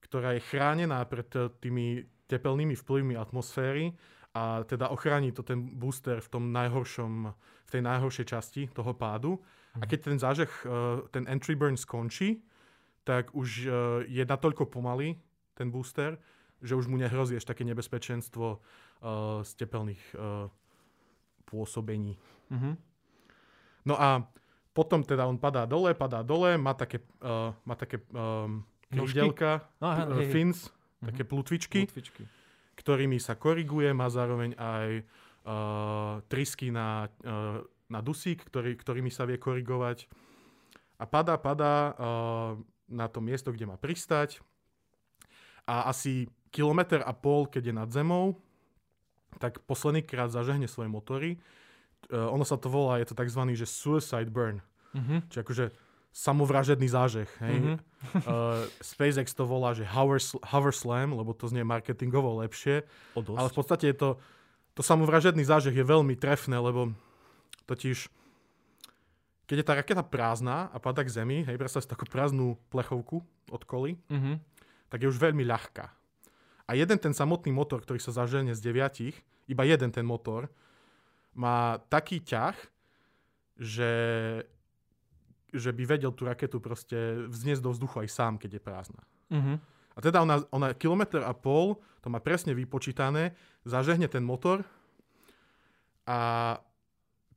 [0.04, 1.28] ktorá je chránená pred
[1.64, 3.96] tými tepelnými vplyvmi atmosféry
[4.36, 7.32] a teda ochráni to ten booster v tom najhoršom,
[7.66, 9.40] v tej najhoršej časti toho pádu.
[9.78, 10.70] A keď ten zážeh, eh,
[11.14, 12.42] ten entry burn skončí,
[13.06, 13.72] tak už eh,
[14.10, 15.22] je natoľko pomalý
[15.54, 16.18] ten booster,
[16.60, 20.04] že už mu nehrozí ešte také nebezpečenstvo eh, z tepelných
[21.46, 22.18] pôsobení.
[22.54, 22.72] Mhm.
[23.90, 24.22] No a
[24.74, 30.14] potom teda on padá dole, padá dole, má také, uh, má také um, krídelka, uh,
[30.22, 30.32] hej, hej.
[30.32, 30.70] fins,
[31.02, 31.08] Mhm.
[31.10, 32.24] také plutvičky, Lutvičky.
[32.78, 34.88] ktorými sa koriguje, má zároveň aj
[35.48, 40.06] uh, trysky na, uh, na dusík, ktorý, ktorými sa vie korigovať.
[41.02, 42.54] A padá, padá uh,
[42.86, 44.40] na to miesto, kde má pristať.
[45.66, 48.38] A asi kilometr a pol, keď je nad zemou,
[49.38, 51.42] tak posledný krát zažehne svoje motory.
[52.14, 53.42] Uh, ono sa to volá, je to tzv.
[53.58, 54.62] že suicide burn.
[54.94, 55.30] Mhm.
[55.30, 55.66] Čiže akože
[56.10, 57.30] samovražedný zážeh.
[57.42, 57.56] Hej?
[57.58, 57.76] Mhm.
[58.26, 62.86] Uh, SpaceX to volá, že hover, hover slam, lebo to znie marketingovo lepšie.
[63.14, 64.10] Ale v podstate je to
[64.80, 66.96] to samovražedný zážeh je veľmi trefné, lebo
[67.70, 68.10] totiž
[69.46, 73.26] keď je tá raketa prázdna a padá k zemi, hej, predstav si takú prázdnu plechovku
[73.50, 74.38] od koly, Mhm.
[74.94, 75.90] tak je už veľmi ľahká.
[76.70, 79.18] A jeden ten samotný motor, ktorý sa zaženie z deviatich,
[79.50, 80.54] iba jeden ten motor,
[81.34, 82.54] má taký ťah,
[83.58, 83.94] že,
[85.50, 89.02] že by vedel tú raketu proste vzniesť do vzduchu aj sám, keď je prázdna.
[89.34, 89.54] Mhm.
[89.98, 93.34] A teda ona, ona kilometr a pol, to má presne vypočítané,
[93.66, 94.62] zažehne ten motor
[96.06, 96.20] a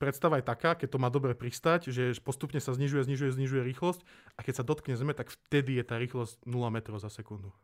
[0.03, 4.01] predstava je taká, keď to má dobre pristať, že postupne sa znižuje, znižuje, znižuje rýchlosť
[4.35, 7.55] a keď sa dotkne zeme, tak vtedy je tá rýchlosť 0 metrov za sekundu.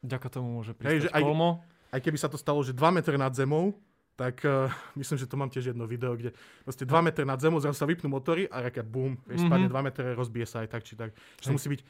[0.00, 1.50] Ďaka tomu môže Hej, že pristať aj- kolmo.
[1.88, 3.72] Aj keby sa to stalo, že 2 metre nad zemou,
[4.12, 4.68] tak uh,
[5.00, 7.86] myslím, že to mám tiež jedno video, kde proste 2 metre nad zemou, zrazu sa
[7.86, 9.48] vypnú motory a raket bum, vieš, Mhm.
[9.48, 11.10] spadne 2 metre, rozbije sa aj tak či tak.
[11.38, 11.80] Že to musí byť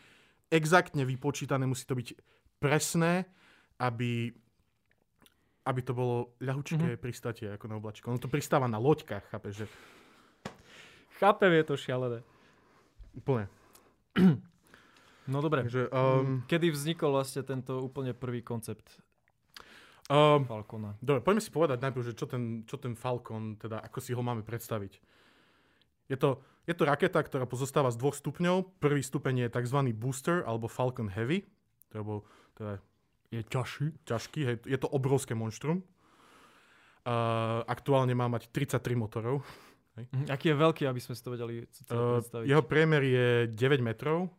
[0.50, 2.08] exaktne vypočítané, musí to byť
[2.58, 3.26] presné,
[3.76, 4.30] aby
[5.62, 8.10] aby to bolo ľahučké pristatie ako na oblačku.
[8.10, 9.66] Ono to pristáva na loďkách, chápeš, že
[11.22, 12.18] Chápem, je to šialené.
[13.14, 13.46] úplne.
[15.30, 15.62] No dobre.
[15.62, 18.98] Takže, Um, um, Kedy vznikol vlastne tento úplne prvý koncept
[20.10, 20.98] um, Falcona?
[20.98, 24.18] Dobre, poďme si povedať najprv, že čo ten, čo ten Falcon, teda ako si ho
[24.18, 24.98] máme predstaviť.
[26.10, 28.82] Je to, je to raketa, ktorá pozostáva z dvoch stupňov.
[28.82, 29.78] Prvý stupeň je tzv.
[29.94, 31.46] booster, alebo Falcon Heavy,
[31.94, 32.26] alebo
[32.58, 32.82] teda
[33.32, 33.96] Je ťažší.
[34.04, 35.80] ťažký, hej, je to obrovské monštrum.
[37.02, 39.42] Uh, aktuálne má mať 33 motorov.
[39.96, 40.28] Mhm.
[40.32, 42.46] Aký je veľký, aby sme si to vedeli Uh, predstaviť?
[42.48, 44.32] jeho priemer je 9 metrov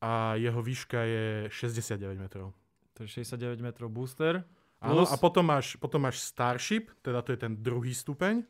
[0.00, 2.56] a jeho výška je 69 metrov.
[2.96, 4.42] To je 69 metrov booster.
[4.80, 8.40] Áno, a potom máš, potom máš Starship, teda to je ten druhý stupeň.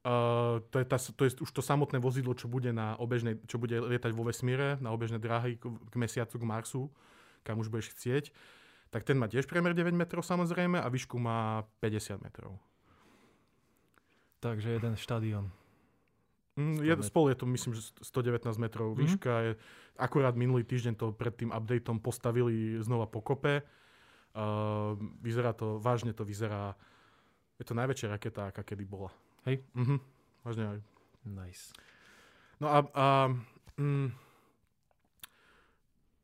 [0.00, 3.60] Uh, to, je tá, to je už to samotné vozidlo, čo bude, na obežnej, čo
[3.60, 6.82] bude lietať vo vesmíre, na obežné dráhy k, k mesiacu, k Marsu,
[7.44, 8.32] kam už budeš chcieť.
[8.90, 12.58] Tak ten má tiež priemer 9 metrov samozrejme a výšku má 50 metrov.
[14.40, 15.52] Takže jeden štadión.
[16.58, 18.98] Mm, 100 je, spolu je to myslím, že 119 metrov Mhm.
[18.98, 19.32] výška.
[19.40, 19.50] Je,
[19.96, 23.62] akurát minulý týždeň to pred tým updateom postavili znova po kope.
[24.30, 26.78] Uh, vyzerá to, vážne to vyzerá,
[27.58, 29.10] je to najväčšia raketa, aká kedy bola.
[29.42, 29.66] Hej.
[29.74, 29.98] Mhm,
[30.46, 30.78] vážne aj.
[31.26, 31.74] Nice.
[32.62, 33.06] No a, a
[33.74, 34.08] mm,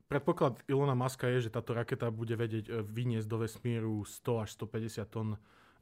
[0.06, 4.48] predpoklad Ilona Maska je, že táto raketa bude vedieť e, vyniesť do vesmíru 100 až
[4.54, 5.28] 150 tón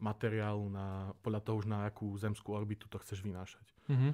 [0.00, 3.66] materiálu na, podľa toho už na akú zemskú orbitu to chceš vynášať.
[3.88, 4.10] Mhm.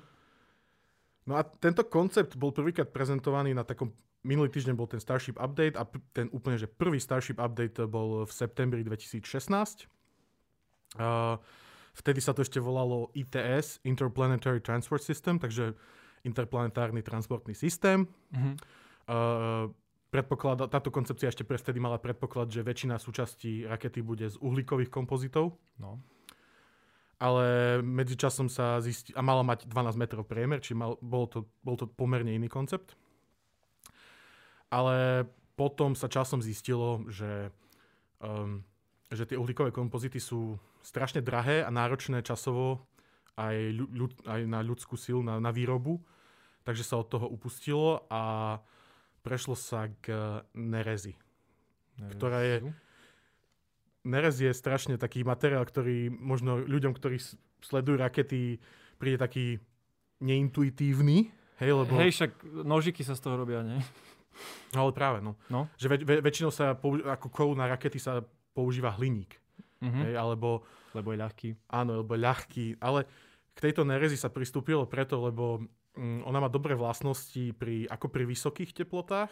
[1.28, 3.94] No a tento koncept bol prvýkrát prezentovaný na takom,
[4.26, 8.32] minulý týždeň bol ten Starship Update a ten úplne, že prvý Starship Update bol v
[8.32, 9.86] septembri 2016.
[10.98, 11.38] Uh,
[11.94, 15.76] vtedy sa to ešte volalo ITS, Interplanetary Transport System, takže
[16.24, 18.08] interplanetárny transportný systém.
[18.32, 18.56] Mhm.
[19.06, 19.70] Uh,
[20.10, 24.90] predpoklada, táto koncepcia ešte pre vtedy mala predpoklad, že väčšina súčastí rakety bude z uhlíkových
[24.90, 26.02] kompozitov, No.
[27.22, 31.78] ale medzičasom sa zistí, a mala mať 12 metrov priemer, či mal, bol, to, bol
[31.78, 32.98] to pomerne iný koncept.
[34.70, 37.52] Ale potom sa časom zistilo, že,
[38.22, 38.64] um,
[39.12, 42.88] že tie uhlíkové kompozity sú strašne drahé a náročné časovo
[43.36, 46.00] aj, ľu, ľud, aj na ľudskú silu, na, na výrobu.
[46.64, 48.56] Takže sa od toho upustilo a
[49.20, 50.12] prešlo sa k
[50.52, 51.14] nerezi.
[52.10, 52.72] Ktorá je-
[54.00, 57.20] Nerez je strašne taký materiál, ktorý možno ľuďom, ktorí
[57.60, 58.56] sledujú rakety,
[58.96, 59.60] príde taký
[60.24, 61.28] neintuitívny,
[61.58, 61.92] hej, lebo...
[61.94, 62.30] Hej, však
[62.64, 63.76] nožiky sa z toho robia, nie?
[64.72, 65.36] No, ale práve, no.
[65.46, 65.68] No.
[65.76, 69.36] Že väč- vä- väčšinou sa, použi- ako kov na rakety sa používa hliník,
[69.80, 70.00] Mhm.
[70.02, 71.48] hej, alebo Lebo je ľahký.
[71.68, 73.04] áno, alebo ľahký, ale
[73.52, 75.60] k tejto nerezi sa pristúpilo preto, lebo
[75.98, 79.30] ona má dobré vlastnosti pri, ako pri vysokých teplotách,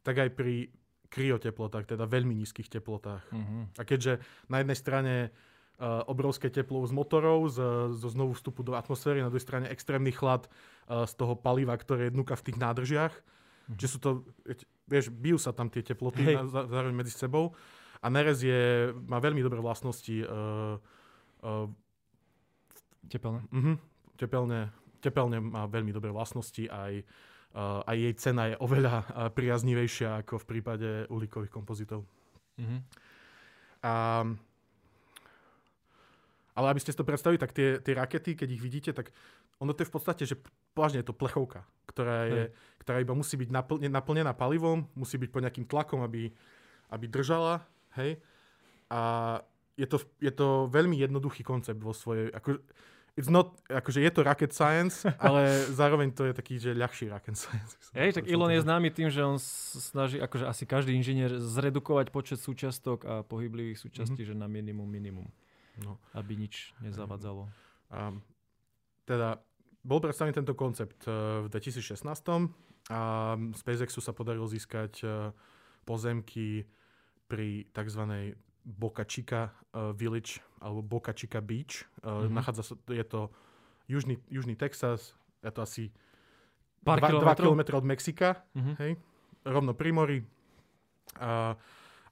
[0.00, 0.72] tak aj pri
[1.10, 3.26] kryoteplotách, teda veľmi nízkych teplotách.
[3.34, 3.76] Mhm.
[3.76, 7.58] A keďže na jednej strane uh, obrovské teplo z motorov, z,
[7.98, 12.08] zo znovu vstupu do atmosféry, na druhej strane extrémny chlad uh, z toho paliva, ktoré
[12.08, 13.14] je dnuka v tých nádržiach.
[13.68, 13.76] Mhm.
[13.76, 14.10] Čiže sú to,
[14.86, 16.34] vieš, bijú sa tam tie teploty Hej.
[16.38, 17.52] na, zá- zároveň medzi sebou.
[18.00, 20.80] A nerez je, má veľmi dobré vlastnosti uh,
[21.44, 21.68] uh,
[23.10, 23.42] Tepelné.
[23.50, 23.76] uh-huh,
[24.14, 27.04] tepelne, tepelne má veľmi dobré vlastnosti aj
[27.50, 32.06] Uh, aj jej cena je oveľa uh, priaznivejšia ako v prípade uhlíkových kompozitov.
[32.62, 32.78] Mhm.
[33.82, 34.22] A,
[36.54, 39.10] ale aby ste si to predstavili, tak tie, tie rakety, keď ich vidíte, tak
[39.60, 40.38] ono to je v podstate, že
[40.78, 42.42] vážne je to plechovka, ktorá, je,
[42.84, 46.32] ktorá iba musí byť naplne, naplnená palivom, musí byť pod nejakým tlakom, aby,
[46.92, 47.64] aby držala,
[47.96, 48.20] hej.
[48.92, 49.00] A
[49.76, 52.60] je to, je to veľmi jednoduchý koncept vo svojej, ako,
[53.16, 57.34] it's not, akože je to rocket science, ale zároveň to je taký, že ľahší rocket
[57.34, 57.78] science.
[57.98, 62.38] Hej, tak Elon je známy tým, že on snaží, akože asi každý inžinier, zredukovať počet
[62.38, 64.28] súčiastok a pohyblivých súčastí, Mhm.
[64.28, 65.28] že na minimum, minimum.
[65.80, 65.96] No.
[66.12, 67.48] aby nič nezavadzalo.
[67.88, 68.12] A,
[69.08, 69.40] teda
[69.80, 72.04] bol predstavený tento koncept uh, v 2016
[72.92, 73.00] a
[73.56, 75.32] SpaceXu sa podarilo získať uh,
[75.88, 76.68] pozemky
[77.24, 78.34] pri tzv.
[78.70, 81.84] Boca Chica uh, Village alebo Boca Chica Beach.
[82.06, 82.30] Mhm.
[82.30, 83.30] Nachádza sa, je to
[83.88, 85.84] južný, južný Texas, je to asi
[86.80, 87.50] Pár 2 kilometrov?
[87.52, 88.72] km od Mexika, Mhm.
[88.78, 88.92] hej,
[89.44, 90.18] rovno pri mori.
[91.18, 91.52] A,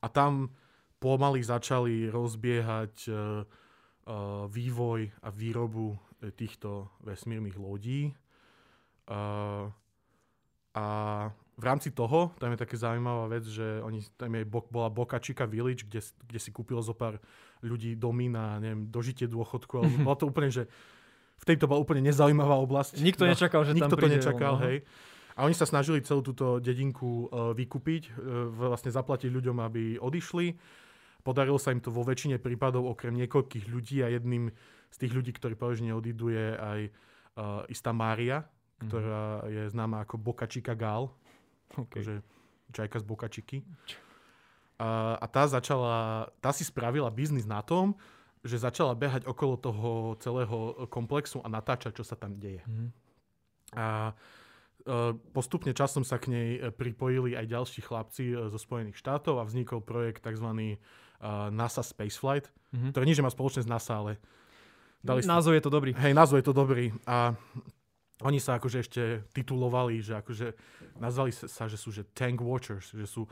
[0.02, 0.50] a tam
[0.98, 8.10] pomaly začali rozbiehať uh, uh, vývoj a výrobu eh, týchto vesmírnych lodí.
[9.08, 9.70] Uh,
[10.74, 10.86] a
[11.58, 15.18] v rámci toho, tam je také zaujímavá vec, že oni, tam je, bo- bola Boca
[15.18, 17.18] Chica Village, kde, kde si kúpilo zo pár
[17.60, 20.70] ľudí domy na, neviem, dožitie dôchodku, ale bolo to úplne, že
[21.38, 22.98] v tejto bola úplne nezaujímavá oblasť.
[22.98, 24.62] Nikto No, nečakal, že tam Nikto to príde nečakal, no.
[24.64, 24.86] hej.
[25.34, 30.46] A oni sa snažili celú túto dedinku uh, vykúpiť, uh, vlastne zaplatiť ľuďom, aby odišli.
[31.22, 34.50] Podarilo sa im to vo väčšine prípadov, okrem niekoľkých ľudí a jedným
[34.88, 36.90] z tých ľudí, ktorí povedali, že neodídu, je aj uh,
[37.66, 38.46] istá Mária,
[38.78, 38.86] Mhm.
[38.86, 41.10] ktorá je známa ako Boca Chica Gal,
[41.86, 42.00] Okay.
[42.00, 42.14] akože
[42.72, 43.64] čajka z Boca Chiky.
[44.78, 47.98] A, a tá začala, tá si spravila biznis na tom,
[48.46, 49.90] že začala behať okolo toho
[50.22, 52.62] celého komplexu a natáčať, čo sa tam deje.
[52.64, 52.86] Mhm.
[53.76, 54.14] A
[54.86, 59.44] e, postupne časom sa k nej pripojili aj ďalší chlapci e, zo Spojených štátov a
[59.44, 60.46] vznikol projekt tzv.
[60.54, 60.76] e,
[61.50, 62.92] NASA Spaceflight, Mhm.
[62.94, 64.12] ktorý nič nemá spoločné s NASA, ale
[65.02, 65.92] dali Názov je to dobrý.
[65.96, 66.92] Hej, názov je to dobrý.
[67.08, 67.32] A
[68.26, 70.46] oni sa akože ešte titulovali, že akože
[70.98, 73.30] nazvali sa, že sú že tank watchers, že sú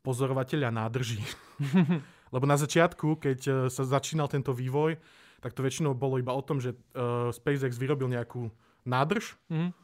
[0.00, 1.20] pozorovatelia nádrží.
[2.34, 4.96] Lebo na začiatku, keď e, sa začínal tento vývoj,
[5.42, 8.46] tak to väčšinou bolo iba o tom, že uh, SpaceX vyrobil nejakú
[8.86, 9.74] nádrž uh,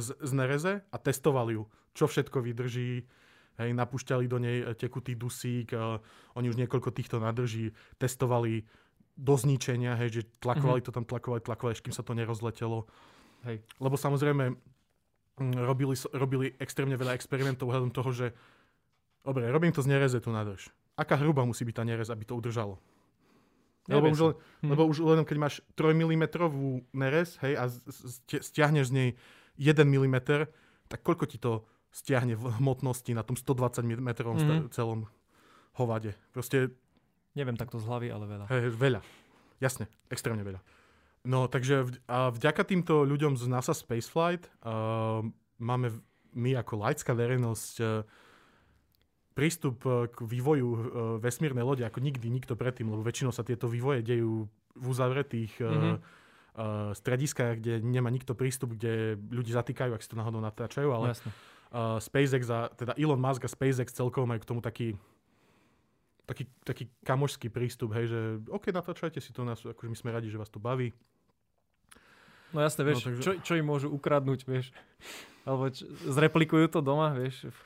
[0.00, 3.04] z, z nereze a testovali ju, čo všetko vydrží.
[3.60, 6.00] Hej, napúšťali do nej tekutý dusík, uh,
[6.40, 8.64] oni už niekoľko týchto nádrží testovali
[9.14, 12.88] do zničenia, hej, že tlakovali to tam, tlakovali, tlakovali, až kým sa to nerozletelo.
[13.44, 13.60] Hej.
[13.78, 14.44] Lebo samozrejme
[15.36, 18.26] mm, robili, robili extrémne veľa experimentov ohľadom toho, že
[19.20, 20.68] dobre, robím to z nereze tú nádrž.
[20.94, 22.78] Aká hruba musí byť tá nerez, aby to udržalo?
[23.84, 24.70] Lebo Nevie už, len, Hm.
[24.72, 26.24] lebo už len keď máš 3 mm
[26.96, 27.68] nerez, hej, a
[28.40, 29.08] stiahneš z nej
[29.60, 30.16] 1 mm,
[30.88, 34.72] tak koľko ti to stiahne v hmotnosti na tom 120 mm Mhm.
[34.72, 35.04] celom
[35.76, 36.16] hovade?
[36.32, 36.72] Proste
[37.34, 38.46] Neviem takto z hlavy, ale veľa.
[38.46, 39.00] Hej, veľa.
[39.58, 40.62] Jasne, extrémne veľa.
[41.24, 45.24] No, takže vď- a vďaka týmto ľuďom z NASA Spaceflight uh,
[45.56, 46.00] máme v-
[46.34, 48.04] my ako laická verejnosť uh,
[49.32, 50.78] prístup uh, k vývoju uh,
[51.18, 55.66] vesmírnej lode ako nikdy nikto predtým, lebo väčšinou sa tieto vývoje dejú v uzavretých uh,
[55.66, 55.90] Mhm.
[55.90, 56.00] uh,
[56.92, 61.30] strediskách, kde nemá nikto prístup, kde ľudí zatýkajú, ak si to náhodou natáčajú, ale jasne.
[61.70, 64.92] uh, SpaceX a teda Elon Musk a SpaceX celkovo majú k tomu taký
[66.24, 70.28] taký, taký kamošský prístup, hej, že OK, natáčajte si to, nás, akože my sme radi,
[70.28, 70.88] že vás to baví.
[72.54, 74.70] No jasne, vieš, No, takže- čo, čo im môžu ukradnúť, vieš.
[75.42, 77.60] Alebo č- zreplikujú to doma, vieš, v,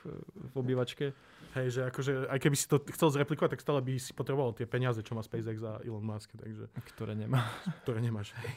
[0.49, 1.13] v obývačke.
[1.49, 4.65] Hej, že akože, aj keby si to chcel zreplikovať, tak stále by si potreboval tie
[4.65, 7.41] peniaze, čo má SpaceX a Elon Musk, takže, Ktoré nemá.
[7.85, 8.33] ktoré nemáš.
[8.35, 8.49] Hej.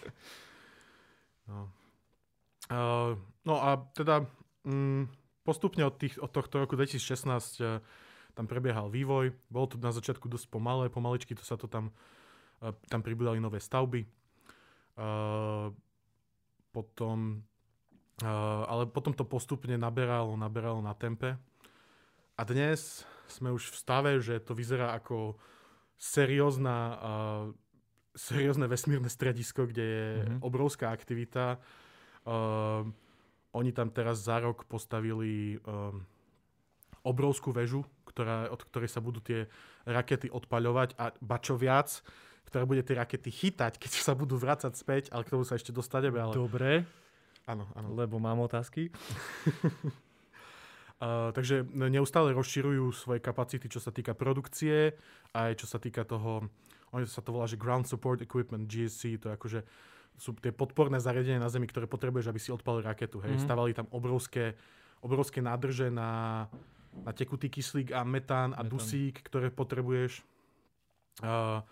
[1.49, 1.69] No.
[2.69, 4.25] Uh, no a teda
[4.65, 5.09] mm,
[5.43, 7.27] postupne od, tých, od tohto roku 2016
[7.61, 7.83] uh,
[8.33, 9.33] tam prebiehal vývoj.
[9.49, 11.91] Bolo to na začiatku dosť pomalé, pomaličky to sa to tam,
[12.61, 14.05] uh, tam pribudali nové stavby.
[14.95, 15.73] Uh,
[16.73, 17.45] potom,
[18.25, 21.37] uh, ale potom to postupne naberalo, naberalo na tempe.
[22.35, 25.37] A dnes sme už v stave, že to vyzerá ako
[26.01, 27.45] seriózna, uh,
[28.17, 30.17] seriózne vesmírne stredisko, kde je Mhm.
[30.25, 30.41] mm-hmm.
[30.43, 31.61] obrovská aktivita.
[32.25, 32.89] Uh,
[33.53, 35.61] oni tam teraz za rok postavili
[37.05, 39.51] obrovskú väžu, ktorá, od ktorej sa budú tie
[39.85, 42.01] rakety odpaľovať a ba čo viac,
[42.49, 45.71] ktorá bude tie rakety chytať, keď sa budú vrácať späť, ale k tomu sa ešte
[45.75, 46.19] dostaneme.
[46.19, 46.35] Ale...
[46.35, 46.87] Dobre,
[47.47, 47.89] Áno, áno.
[47.95, 48.89] lebo mám otázky.
[51.03, 54.95] Uh, takže neustále rozširujú svoje kapacity, čo sa týka produkcie,
[55.35, 56.47] aj čo sa týka toho,
[56.95, 59.61] oni sa to volá, že Ground Support Equipment, GSC, to je akože
[60.15, 63.19] sú tie podporné zariadenia na Zemi, ktoré potrebuješ, aby si odpalil raketu.
[63.19, 63.35] Hej.
[63.35, 63.35] Mhm.
[63.35, 63.49] Mm-hmm.
[63.51, 64.55] Stavali tam obrovské,
[65.03, 66.47] obrovské nádrže na,
[67.03, 68.71] na tekutý kyslík a metán a Metán.
[68.71, 70.23] dusík, ktoré potrebuješ.
[71.19, 71.67] Uh,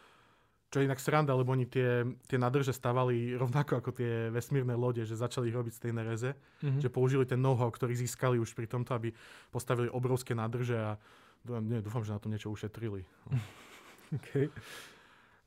[0.70, 5.02] čo je inak sranda, lebo oni tie, tie nádrže stavali rovnako ako tie vesmírne lode,
[5.02, 6.30] že začali robiť z tej nereze
[6.60, 6.78] Mhm.
[6.78, 9.10] že použili ten know-how, ktorý získali už pri tomto, aby
[9.48, 10.94] postavili obrovské nádrže a
[11.58, 13.02] nie, dúfam, že na tom niečo ušetrili.
[14.10, 14.50] Okay.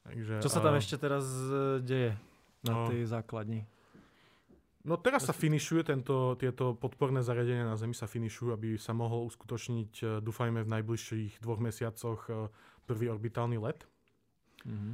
[0.04, 2.16] Takže, Čo sa tam a- ešte teraz e, deje
[2.62, 2.88] na No.
[2.88, 3.68] tej základni?
[4.82, 9.24] No teraz sa finišuje tento, tieto podporné zariadenia na Zemi sa finišujú, aby sa mohol
[9.26, 12.24] uskutočniť, e, dúfajme, v najbližších dvoch mesiacoch
[12.84, 13.84] prvý orbitálny let.
[14.64, 14.92] Mhm.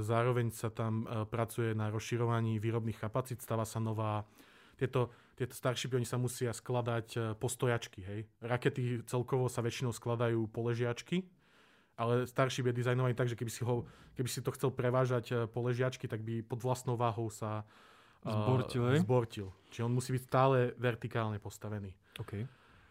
[0.00, 4.24] Zároveň sa tam uh, pracuje na rozširovaní výrobných kapacít, stáva sa nová...
[4.80, 8.20] Tieto, tieto starshipy, oni sa musia skladať uh, postojačky, hej.
[8.40, 11.28] Rakety celkovo sa väčšinou skladajú poležiačky,
[12.00, 13.84] ale Starship je dizajnovaný tak, že keby si, ho,
[14.16, 17.68] keby si to chcel prevážať uh, po ležiačky, tak by pod vlastnou váhou sa uh,
[18.24, 18.98] Zbortil, hej?
[19.04, 19.48] zbortil.
[19.68, 21.92] Čiže on musí byť stále vertikálne postavený.
[22.16, 22.32] OK.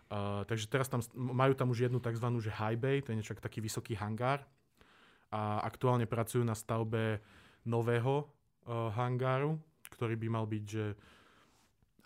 [0.09, 2.25] Uh, takže teraz tam, majú tam už jednu tzv.
[2.37, 4.45] že high bay, to je niečo taký vysoký hangár.
[5.29, 7.21] A aktuálne pracujú na stavbe
[7.61, 9.61] nového uh, hangáru,
[9.93, 10.97] ktorý by mal byť, že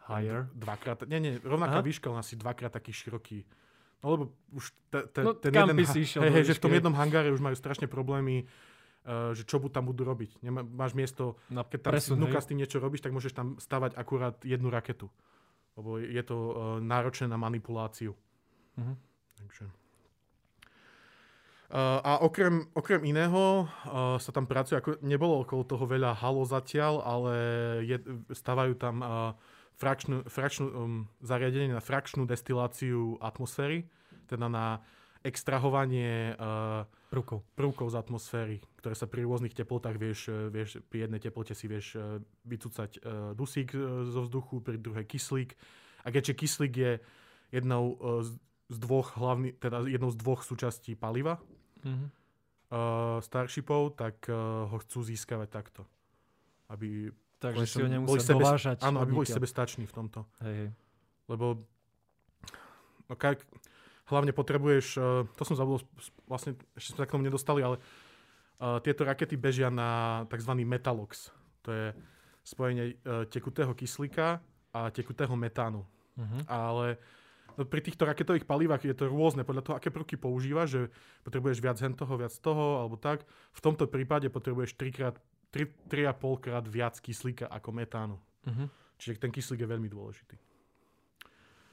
[0.04, 0.52] Higher.
[0.52, 1.88] dvakrát, nie, nie, rovnaká Aha.
[1.88, 3.48] výška, len asi dvakrát taký široký.
[4.04, 6.92] No lebo už te, te, No, ten jeden, išiel hej, hej, že v tom jednom
[6.92, 8.44] hangáre už majú strašne problémy,
[9.08, 10.44] uh, že čo tam budú robiť.
[10.44, 13.32] Nemá, máš miesto, Na keď tam presun, si vnúka s tým niečo robíš, tak môžeš
[13.32, 15.08] tam stavať akurát jednu raketu.
[15.80, 16.52] Lebo je to uh,
[16.84, 18.12] náročné na manipuláciu.
[18.76, 18.94] Mhm.
[19.40, 19.83] Takže.
[21.74, 26.46] Uh, a okrem, okrem iného uh, sa tam pracuje, ako nebolo okolo toho veľa halo
[26.46, 27.34] zatiaľ, ale
[27.82, 27.98] je,
[28.30, 29.34] stavajú tam uh,
[29.82, 33.90] frakčnú, frakčnú, um, zariadenie na frakčnú destiláciu atmosféry,
[34.30, 34.86] teda na
[35.26, 37.46] extrahovanie uh, Prvkov.
[37.54, 41.94] prvkov z atmosféry, ktoré sa pri rôznych teplotách vieš, vieš pri jednej teplote si vieš
[41.94, 43.00] e, vycúcať e,
[43.38, 45.54] dusík e, zo vzduchu, pri druhej kyslík.
[46.02, 46.92] A keďže kyslík je
[47.54, 48.34] jednou z,
[48.74, 51.38] z dvoch hlavných, teda jednou z dvoch súčastí paliva
[51.84, 52.06] Mhm.
[52.72, 55.82] uh, Starshipov, tak uh, ho chcú získavať takto.
[56.72, 58.78] Aby Takže si ho sebe- dovážať.
[58.82, 60.24] Áno, aby boli sebestační v tomto.
[60.40, 60.70] Hej, hej.
[61.28, 61.60] Lebo
[63.10, 63.40] no, ka-
[64.08, 65.84] hlavne potrebuješ, uh, to som zabudol,
[66.28, 70.52] vlastne ešte sme sa k tomu nedostali, ale uh, tieto rakety bežia na tzv.
[70.64, 71.32] metalox.
[71.68, 71.86] To je
[72.44, 74.40] spojenie uh, tekutého kyslíka
[74.74, 75.84] a tekutého metánu.
[76.16, 76.48] Mhm.
[76.48, 77.02] Ale no,
[77.56, 80.82] pri týchto raketových palivách je to rôzne podľa toho, aké prvky používaš, že
[81.22, 83.24] potrebuješ viac hen toho, viac toho, alebo tak.
[83.54, 85.16] V tomto prípade potrebuješ 3 krát,
[85.54, 88.18] 3, 3,5 krát viac kyslíka ako metánu.
[88.50, 88.70] Mhm.
[88.98, 90.36] Čiže ten kyslík je veľmi dôležitý.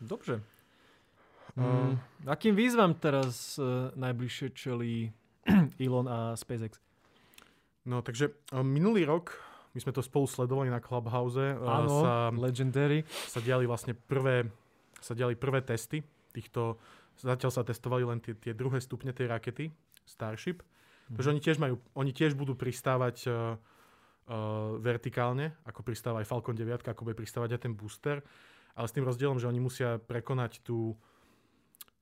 [0.01, 0.41] Dobře.
[0.41, 0.43] Uh,
[1.59, 1.99] Mm,
[2.31, 5.11] akým výzvam teraz uh, najbližšie čelí
[5.83, 6.79] Elon a SpaceX?
[7.83, 9.35] No takže uh, minulý rok,
[9.75, 13.03] my sme to spolu sledovali na Clubhouse, uh, Áno, sa, Legendary.
[13.27, 14.47] sa diali vlastne prvé,
[15.01, 16.01] sa diali prvé testy.
[16.31, 16.79] Týchto,
[17.17, 19.67] zatiaľ sa testovali len tie, tie druhé stupne tej rakety,
[20.05, 21.15] Starship, Mhm.
[21.15, 23.59] pretože oni tiež majú, oni tiež budú pristávať uh,
[24.27, 28.23] uh, vertikálne, ako pristáva aj Falcon 9, ako bude pristávať aj ten booster,
[28.73, 30.95] ale s tým rozdielom, že oni musia prekonať tú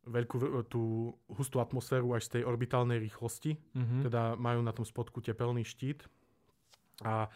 [0.05, 0.83] veľkú, v- tú
[1.27, 3.97] hustú atmosféru až z tej orbitálnej rýchlosti, Mhm.
[4.05, 6.05] teda majú na tom spodku tepelný štít.
[7.01, 7.29] A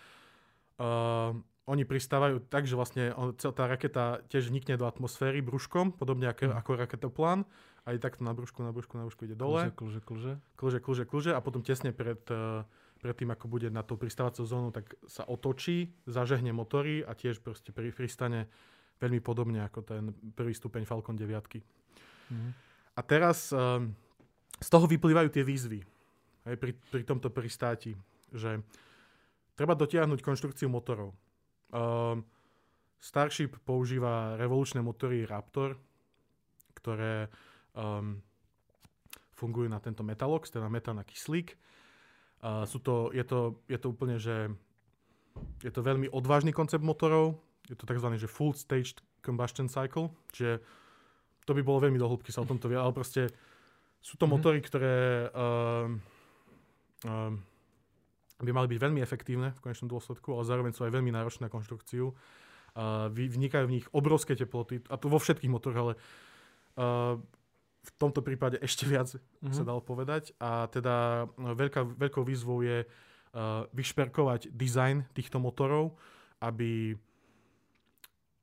[0.77, 1.33] uh,
[1.71, 6.51] oni pristávajú tak, že vlastne on, tá raketa tiež vnikne do atmosféry brúškom, podobne ako,
[6.51, 6.57] Mhm.
[6.59, 7.47] ako raketoplán,
[7.87, 10.33] aj takto na brúšku, na brúšku, na brúšku ide dole, Klže, klže, klže.
[10.59, 12.63] klže, klže, klže a potom tesne pred, uh,
[12.99, 17.43] pred tým, ako bude na tou pristávacou zónou, tak sa otočí, zažehne motory a tiež
[17.43, 18.47] proste pri, pristane
[19.03, 21.63] veľmi podobne ako ten prvý stupeň Falcon 9.
[22.31, 22.51] Mhm.
[22.95, 23.91] A teraz um,
[24.63, 25.81] z toho vyplývajú tie výzvy
[26.47, 27.99] hej, pri, pri tomto pristáti,
[28.31, 28.63] že
[29.59, 31.11] treba dotiahnuť konštrukciu motorov.
[31.73, 32.25] Um,
[33.03, 35.75] Starship používa revolučné motory Raptor,
[36.79, 37.27] ktoré
[37.75, 38.23] um,
[39.35, 41.59] fungujú na tento metalox, teda metán a kyslík.
[42.39, 44.55] Uh, sú to, je, to, je to úplne, že
[45.67, 47.43] je to veľmi odvážny koncept motorov.
[47.67, 48.07] Je to tzv.
[48.15, 50.63] že full staged combustion cycle, čiže
[51.43, 53.31] to by bolo veľmi do hĺbky sa o tomto vie, ale proste
[53.99, 54.33] sú to Mhm.
[54.35, 55.99] motory, ktoré um,
[57.07, 57.35] um,
[58.43, 61.53] by mali byť veľmi efektívne v konečnom dôsledku, ale zároveň sú aj veľmi náročné na
[61.53, 62.13] konštrukciu.
[62.73, 65.93] Uh, vnikajú v nich obrovské teploty, a to vo všetkých motoroch, ale
[66.81, 67.21] uh,
[67.83, 69.53] v tomto prípade ešte viac, Mhm.
[69.53, 70.33] sa dalo povedať.
[70.39, 75.99] A teda no, veľká, veľkou výzvou je uh, vyšperkovať dizajn týchto motorov,
[76.41, 76.97] aby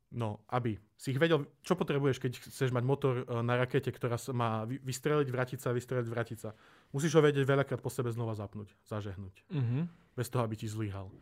[0.10, 4.18] No, aby si ich vedel, čo potrebuješ, keď chceš mať motor uh, na rakete, ktorá
[4.18, 6.50] sa má vy- vystreliť, vrátiť sa, vystreliť, vrátiť sa.
[6.90, 9.86] Musíš ho vedieť veľakrát po sebe znova zapnúť, zažehnúť, Mhm.
[10.18, 11.14] bez toho, aby ti zlyhal.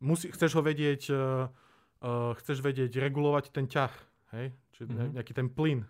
[0.00, 1.52] Musí, chceš ho vedieť, uh,
[2.00, 3.92] uh, chceš vedieť regulovať ten ťah,
[4.40, 4.56] hej?
[4.72, 4.92] Čiže Mhm.
[4.96, 5.12] mm-hmm.
[5.20, 5.80] nejaký ten plyn,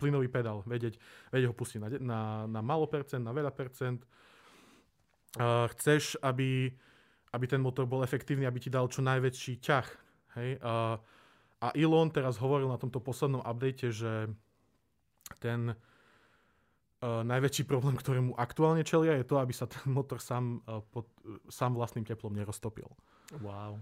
[0.00, 0.96] plynový pedál, vedieť,
[1.28, 4.00] vedieť ho pustiť na, na, na málo percent, na veľa percent.
[5.36, 6.72] Uh, chceš, aby,
[7.36, 9.86] aby ten motor bol efektívny, aby ti dal čo najväčší ťah,
[10.40, 10.56] hej?
[10.64, 10.96] Uh,
[11.62, 14.26] a Elon teraz hovoril na tomto poslednom update, že
[15.38, 20.82] ten uh, najväčší problém, ktorému aktuálne čelia, je to, aby sa ten motor sám, uh,
[20.82, 22.90] pod, uh, sám vlastným teplom neroztopil.
[23.38, 23.78] Wow.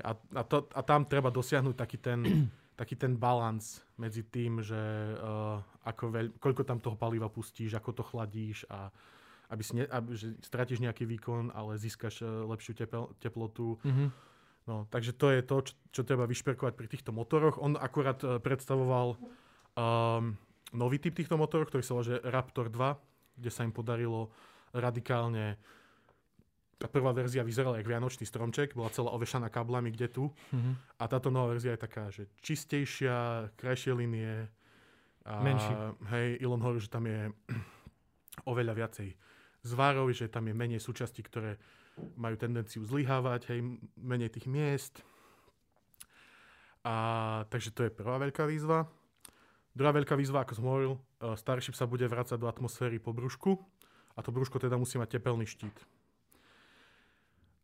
[0.00, 2.22] A, a, to, a tam treba dosiahnuť taký ten,
[2.80, 4.78] taký ten balans medzi tým, že
[5.18, 8.88] uh, ako veľ, koľko tam toho paliva pustíš, ako to chladíš a,
[9.52, 13.76] aby, si ne, aby že stratíš nejaký výkon, ale získaš e, lepšiu tepel, teplotu.
[13.84, 14.06] Mhm.
[14.64, 17.60] No, takže to je to, čo, čo treba vyšperkovať pri týchto motoroch.
[17.60, 19.20] On akurát e, predstavoval
[19.76, 20.32] um,
[20.72, 24.32] nový typ týchto motorov, ktorý sa volá Raptor 2, kde sa im podarilo
[24.72, 25.60] radikálne
[26.74, 30.24] tá prvá verzia vyzerala jak vianočný stromček, bola celá ovešaná kablami kde tu.
[30.52, 31.00] Mhm.
[31.00, 34.50] A táto nová verzia je taká, že čistejšia, krajšie linie.
[35.24, 35.72] A, Menší.
[36.12, 37.32] Hej, Elon hovorí, že tam je
[38.52, 39.08] oveľa viacej
[39.64, 41.56] zvárov, že tam je menej súčastí, ktoré
[42.16, 43.60] majú tendenciu zlyhávať, hej,
[43.94, 44.94] menej tých miest.
[46.84, 46.94] A,
[47.48, 48.84] takže to je prvá veľká výzva.
[49.74, 53.56] Druhá veľká výzva, ako som hovoril, e, Starship sa bude vrácať do atmosféry po brúšku
[54.14, 55.74] a to brúško teda musí mať tepelný štít.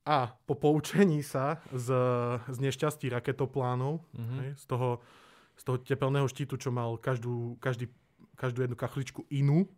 [0.09, 1.93] A po poučení sa z,
[2.49, 4.37] z nešťastí raketoplánov, Mhm.
[4.41, 5.05] hej, z, toho,
[5.55, 7.93] z toho tepelného štítu, čo mal každú, každý,
[8.35, 9.69] každú jednu kachličku inú,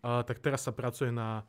[0.00, 1.44] a, tak teraz sa pracuje na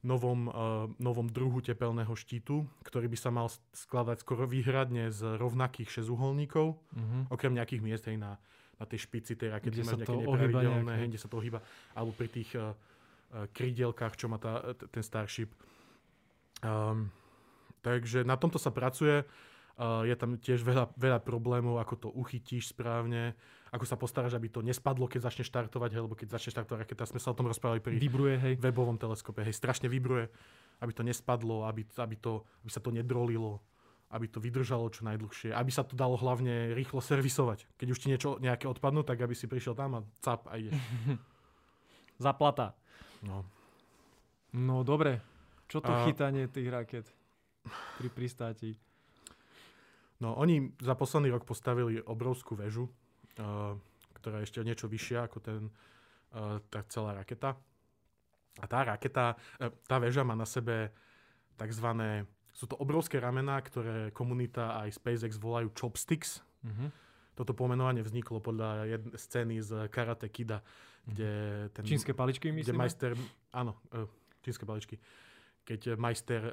[0.00, 0.54] novom, uh,
[0.96, 7.18] novom druhu tepelného štítu, ktorý by sa mal skladať skoro výhradne z rovnakých šesťuholníkov, Mhm.
[7.28, 8.32] okrem nejakých miest aj na,
[8.80, 11.36] na tej špici tej rakety, Kde sa nejaké to nepravidelné, nejak, hej, kde sa to
[11.36, 11.60] ohýba,
[11.92, 15.52] alebo pri tých uh, uh, krydielkách, čo má tá, ten Starship.
[16.64, 17.12] Um,
[17.84, 19.24] takže na tomto sa pracuje.
[19.80, 23.32] Je tam tiež veľa, veľa problémov, ako to uchytíš správne,
[23.72, 27.08] ako sa postaráš, aby to nespadlo, keď začne štartovať, hej, lebo keď začne štartovať raketa,
[27.08, 28.54] sme sa o tom rozprávali pri Vibruje, hej.
[28.60, 30.28] webovom teleskope, hej, strašne vibruje,
[30.84, 33.64] aby to nespadlo, aby, aby, to, aby sa to nedrolilo,
[34.12, 37.64] aby to vydržalo čo najdlhšie, aby sa to dalo hlavne rýchlo servisovať.
[37.80, 40.76] Keď už ti niečo nejaké odpadnú, tak aby si prišiel tam a cap a ideš.
[42.24, 42.76] Zaplata.
[43.24, 43.48] No.
[44.52, 45.24] No dobre.
[45.70, 47.06] Čo to A- chytanie tých raket
[47.96, 48.74] pri pristáti?
[50.20, 53.76] No, oni za posledný rok postavili obrovskú väžu, uh,
[54.20, 55.60] ktorá je ešte niečo vyššia ako ten,
[56.36, 57.56] uh, tá celá raketa.
[58.60, 60.92] A tá raketa, uh, tá väža má na sebe
[61.56, 66.44] takzvané, sú to obrovské ramená, ktoré komunita aj SpaceX volajú chopsticks.
[66.64, 66.92] Mhm.
[67.38, 70.60] Toto pomenovanie vzniklo podľa jednej scény z Karate Kida,
[71.08, 71.32] kde
[71.72, 71.88] ten...
[71.88, 72.76] Čínske paličky, kde myslím?
[72.76, 73.16] majster,
[73.48, 73.80] áno,
[74.44, 75.00] čínske paličky,
[75.70, 76.52] keď majster uh,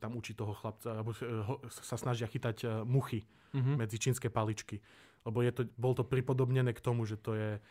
[0.00, 3.78] tam učí toho chlapca, alebo uh, ho, sa snažia chytať uh, muchy Mhm.
[3.78, 4.82] medzi čínske paličky.
[5.22, 7.62] Lebo je to, bol to pripodobnené k tomu, že to je,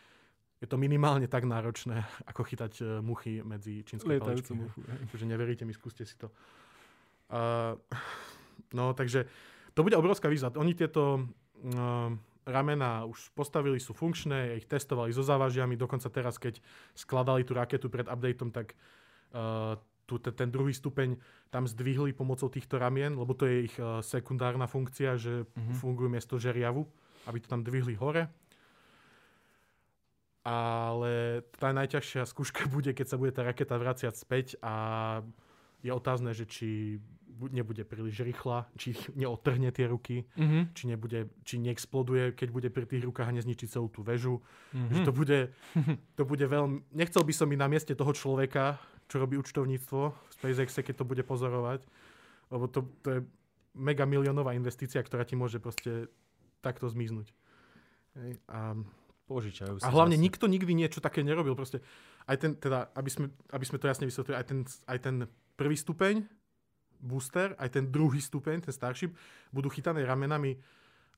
[0.64, 4.56] je to minimálne tak náročné, ako chytať uh, muchy medzi čínske Lietajúcu paličky.
[4.56, 4.78] muchu.
[5.12, 6.32] Takže neveríte mi, skúste si to.
[7.28, 7.76] Uh,
[8.72, 9.28] no, takže
[9.76, 10.56] to bude obrovská výzva.
[10.56, 12.08] Oni tieto uh,
[12.48, 16.64] ramená už postavili, sú funkčné, ich testovali so závažiami, dokonca teraz, keď
[16.96, 18.72] skladali tú raketu pred updateom, tak
[19.36, 21.16] uh, tu, te, ten druhý stupeň
[21.48, 25.74] tam zdvihli pomocou týchto ramien, lebo to je ich uh, sekundárna funkcia, že Mhm.
[25.74, 26.84] fungujú miesto žeriavu,
[27.24, 28.28] aby to tam dvihli hore.
[30.42, 34.74] Ale tá najťažšia skúška bude, keď sa bude tá raketa vraciať späť a
[35.80, 36.96] je otázne, že či
[37.26, 40.72] bu- nebude príliš rýchla, či neotrhne tie ruky, Mhm.
[40.72, 44.44] či, nebude, či neexploduje, keď bude pri tých rukách a nezničí celú tú väžu.
[44.70, 44.88] Mhm.
[44.90, 45.38] Že to bude,
[46.16, 46.88] to bude veľmi...
[46.90, 48.76] Nechcel by som byť na mieste toho človeka,
[49.08, 51.84] čo robí účtovníctvo v SpaceXe, keď to bude pozorovať,
[52.52, 53.20] lebo to, to je
[53.74, 56.08] mega miliónová investícia, ktorá ti môže proste
[56.62, 57.28] takto zmiznúť.
[58.16, 58.40] Hej.
[58.48, 58.78] A,
[59.24, 60.24] Požičajú si a hlavne zase.
[60.28, 61.56] nikto nikdy niečo také nerobil.
[61.56, 61.80] Proste
[62.28, 63.26] aj ten, teda, aby sme,
[63.56, 65.16] aby sme to jasne vysvetlili, aj ten, aj ten
[65.56, 66.28] prvý stupeň,
[67.00, 69.16] booster, aj ten druhý stupeň, ten Starship,
[69.48, 70.60] budú chytané ramenami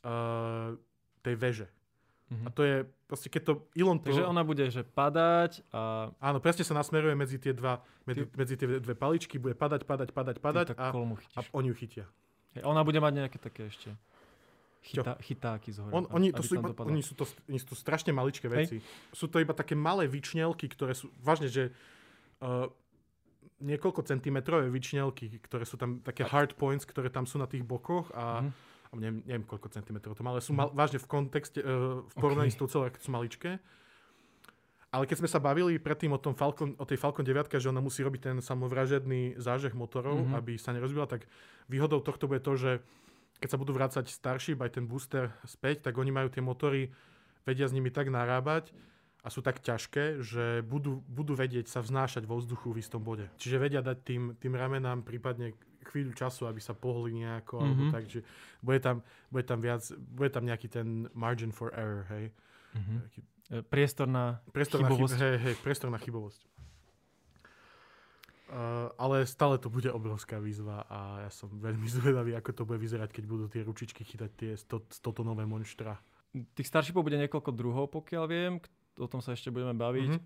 [0.07, 0.75] uh,
[1.19, 1.67] tej veže.
[2.27, 2.43] Mhm.
[2.43, 4.03] A to je, proste keď to Elon.
[4.03, 8.35] Takže ona bude, že padať a Áno, presne sa nasmeruje medzi tie dva, medzi, Ty-
[8.35, 12.05] medzi tie dve paličky, bude padať, padať, padať, padať a, a oni ju chytia.
[12.59, 13.95] Hej, ona bude mať nejaké také ešte
[14.83, 15.93] chytá, chytáky z hora.
[15.95, 18.83] On, oni, to sú iba, oni, sú to, oni sú to strašne maličké veci.
[19.11, 21.71] Sú to iba také malé vyčnelky, ktoré sú, vážne, že
[22.43, 22.67] uh,
[23.63, 28.11] niekoľko centimetrové vyčnelky, ktoré sú tam také hard points, ktoré tam sú na tých bokoch
[28.15, 28.51] a Mhm.
[28.95, 32.51] Neviem, neviem koľko centimetrov to má, ale sú mal, vážne v kontexte, uh, v porovnaní
[32.51, 32.55] Ok.
[32.55, 33.59] s tou celou, sú maličké.
[34.95, 37.83] Ale keď sme sa bavili predtým o, tom Falcon, o tej Falcon 9, že ona
[37.83, 40.33] musí robiť ten samovražedný zážeh motorov, Mhm.
[40.39, 41.27] aby sa nerozbila, tak
[41.69, 42.71] výhodou tohto bude to, že
[43.37, 46.89] keď sa budú vrácať Starship, aj ten booster späť, tak oni majú tie motory,
[47.45, 48.73] vedia s nimi tak narábať
[49.21, 53.29] a sú tak ťažké, že budú, budú vedieť sa vznášať vo vzduchu v istom bode.
[53.37, 55.53] Čiže vedia dať tým, tým ramenám prípadne
[55.87, 57.91] chvíľu času, aby sa pohli nejako, alebo Mhm.
[57.91, 58.21] tak, že
[58.59, 62.31] bude tam, bude tam viac, bude tam nejaký ten margin for error, hej.
[62.73, 62.97] Mhm.
[63.03, 65.17] Taký E, Priestor na Priestor na, chyb- chybovosť.
[65.17, 66.41] hej, hej, priestor na chybovosť.
[68.47, 72.79] Uh, ale stále to bude obrovská výzva a ja som veľmi zvedavý, ako to bude
[72.79, 75.99] vyzerať, keď budú tie ručičky chytať tie 100, 100 tonové monštra.
[76.55, 78.63] Tých Starshipov bude niekoľko druhov, pokiaľ viem.
[78.95, 80.11] O tom sa ešte budeme baviť.
[80.13, 80.21] Mhm.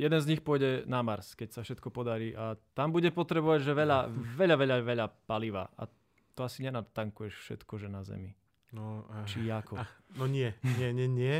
[0.00, 3.72] Jeden z nich pôjde na Mars, keď sa všetko podarí a tam bude potrebovať, že
[3.76, 4.08] veľa,
[4.40, 5.84] veľa, veľa, veľa paliva a
[6.32, 8.32] to asi nenatankuješ všetko, že na Zemi.
[8.72, 9.76] No, eh, Či ako?
[9.76, 11.36] ah, no nie, nie, nie, nie.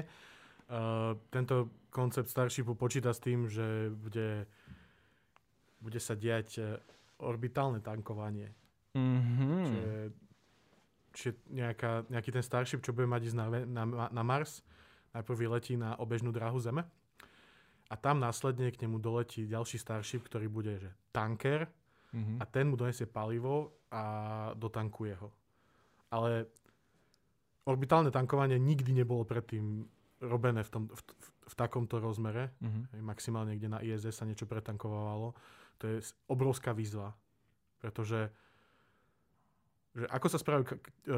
[0.71, 4.47] Uh, tento koncept Starshipu počíta s tým, že bude,
[5.83, 6.77] bude sa diať eh,
[7.25, 8.53] orbitálne tankovanie.
[8.93, 9.49] Mhm.
[9.65, 9.91] Čiže,
[11.15, 14.63] čiže nejaká, nejaký ten Starship, čo bude mať ísť na, na, na Mars,
[15.15, 16.87] najprv vyletí na obežnú dráhu Zeme
[17.91, 21.67] a tam následne k nemu doletí ďalší Starship, ktorý bude že tanker
[22.11, 22.39] Mhm.
[22.39, 24.03] a ten mu donesie palivo a
[24.53, 25.31] dotankuje ho.
[26.11, 26.51] Ale
[27.63, 29.87] orbitálne tankovanie nikdy nebolo predtým
[30.21, 32.51] robené v, tom, v, v, v takomto rozmere.
[32.59, 32.81] Mhm.
[32.91, 35.39] Hej, Maximálne kde na ISS sa niečo pretankovalo.
[35.79, 37.15] To je obrovská výzva.
[37.79, 38.35] Pretože
[39.93, 40.65] že ako sa správajú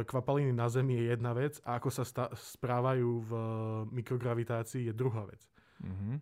[0.02, 3.30] kvapaliny na Zemi je jedna vec a ako sa sta- správajú v
[3.92, 5.40] mikrogravitácii je druhá vec.
[5.80, 6.20] Mhm.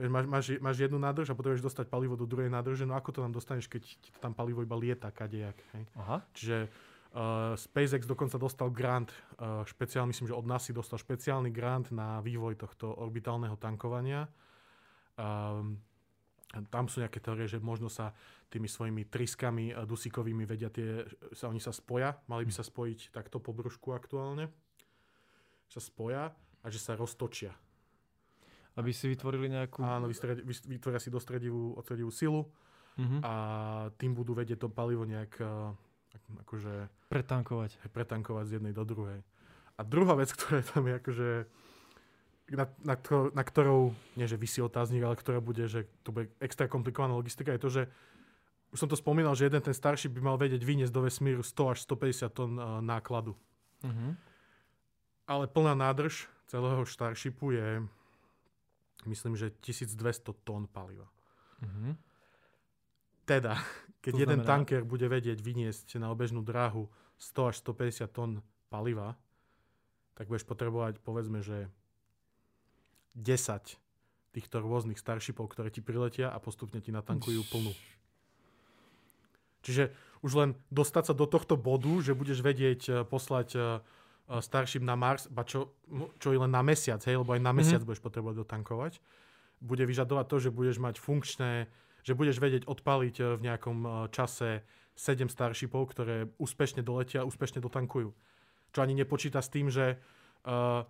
[0.00, 3.12] Vieš, máš, máš, máš jednu nádrž a potrebuješ dostať palivo do druhej nádrže, no ako
[3.12, 5.84] to tam dostaneš, keď ti tam palivo iba lieta kadejak, hej?
[6.00, 6.24] Aha.
[6.32, 6.72] Čiže
[7.12, 12.24] uh, SpaceX dokonca dostal grant, uh, špeciálny, myslím, že od NASA dostal špeciálny grant na
[12.24, 14.24] vývoj tohto orbitálneho tankovania.
[15.20, 15.76] Um,
[16.72, 18.16] tam sú nejaké teórie, že možno sa
[18.48, 21.04] tými svojimi tryskami uh, dusíkovými vedia tie,
[21.36, 24.48] sa oni sa spoja, mali by sa spojiť takto po brúšku aktuálne,
[25.68, 26.32] sa spoja
[26.64, 27.52] a že sa roztočia.
[28.74, 29.82] Aby si vytvorili nejakú...
[29.82, 32.46] Áno, vytvoria si dostredivú, odstredivú silu
[32.98, 33.18] Mhm.
[33.22, 33.32] a
[33.96, 35.38] tým budú vedieť to palivo nejak
[36.10, 37.78] ak- akože Pretankovať.
[37.94, 39.22] pretankovať z jednej do druhej.
[39.78, 41.28] A druhá vec, ktorá je tam je akože
[42.50, 46.34] na, na, ktor- na ktorou, nie že vysí otáznik, ale ktorá bude, že to bude
[46.42, 47.82] extra komplikovaná logistika, je to, že
[48.74, 51.72] už som to spomínal, že jeden ten starší by mal vedieť vyniesť do vesmíru 100
[51.72, 53.38] až 150 tón uh, nákladu.
[53.86, 54.18] Mhm.
[55.30, 57.86] Ale plná nádrž celého Starshipu je,
[59.06, 61.08] myslím, že 1200 tón paliva.
[61.60, 61.96] Mhm.
[63.24, 63.56] Teda,
[64.04, 66.88] keď To jeden znamená- tanker bude vedieť vyniesť na obežnú dráhu
[67.20, 68.30] 100 až 150 tón
[68.68, 69.16] paliva,
[70.16, 71.68] tak budeš potrebovať, povedzme, že
[73.16, 73.76] 10
[74.30, 77.72] týchto rôznych starshipov, ktoré ti priletia a postupne ti natankujú plnú.
[79.60, 79.92] Čiže
[80.22, 83.62] už len dostať sa do tohto bodu, že budeš vedieť eh, poslať eh,
[84.38, 87.50] Starship na Mars, ba čo, mo- čo je len na mesiac, hej, lebo aj na
[87.50, 88.92] mesiac budeš potrebovať dotankovať,
[89.58, 91.66] bude vyžadovať to, že budeš mať funkčné,
[92.06, 94.62] že budeš vedieť odpaliť eh, v nejakom eh, čase
[94.94, 98.12] 7 Starshipov, ktoré úspešne doletia a úspešne dotankujú.
[98.70, 100.84] Čo ani nepočíta s tým, že uh,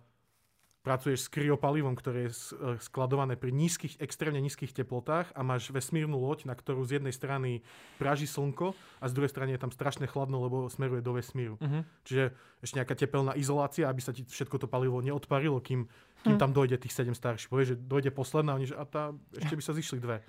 [0.81, 2.37] pracuješ s kryopalivom, ktoré je eh,
[2.81, 7.61] skladované pri nízkych, extrémne nízkych teplotách a máš vesmírnu loď, na ktorú z jednej strany
[8.01, 11.55] praží slnko a z druhej strany je tam strašne chladno, lebo smeruje do vesmíru.
[11.61, 11.85] Mhm.
[12.05, 12.23] Čiže
[12.61, 15.85] ešte nejaká tepelná izolácia, aby sa ti všetko to palivo neodparilo, kým,
[16.25, 17.49] kým tam dojde tých 7 starších.
[17.49, 20.21] Povieš, že dojde posledná, oni, že a tá, ešte by sa zišli dve.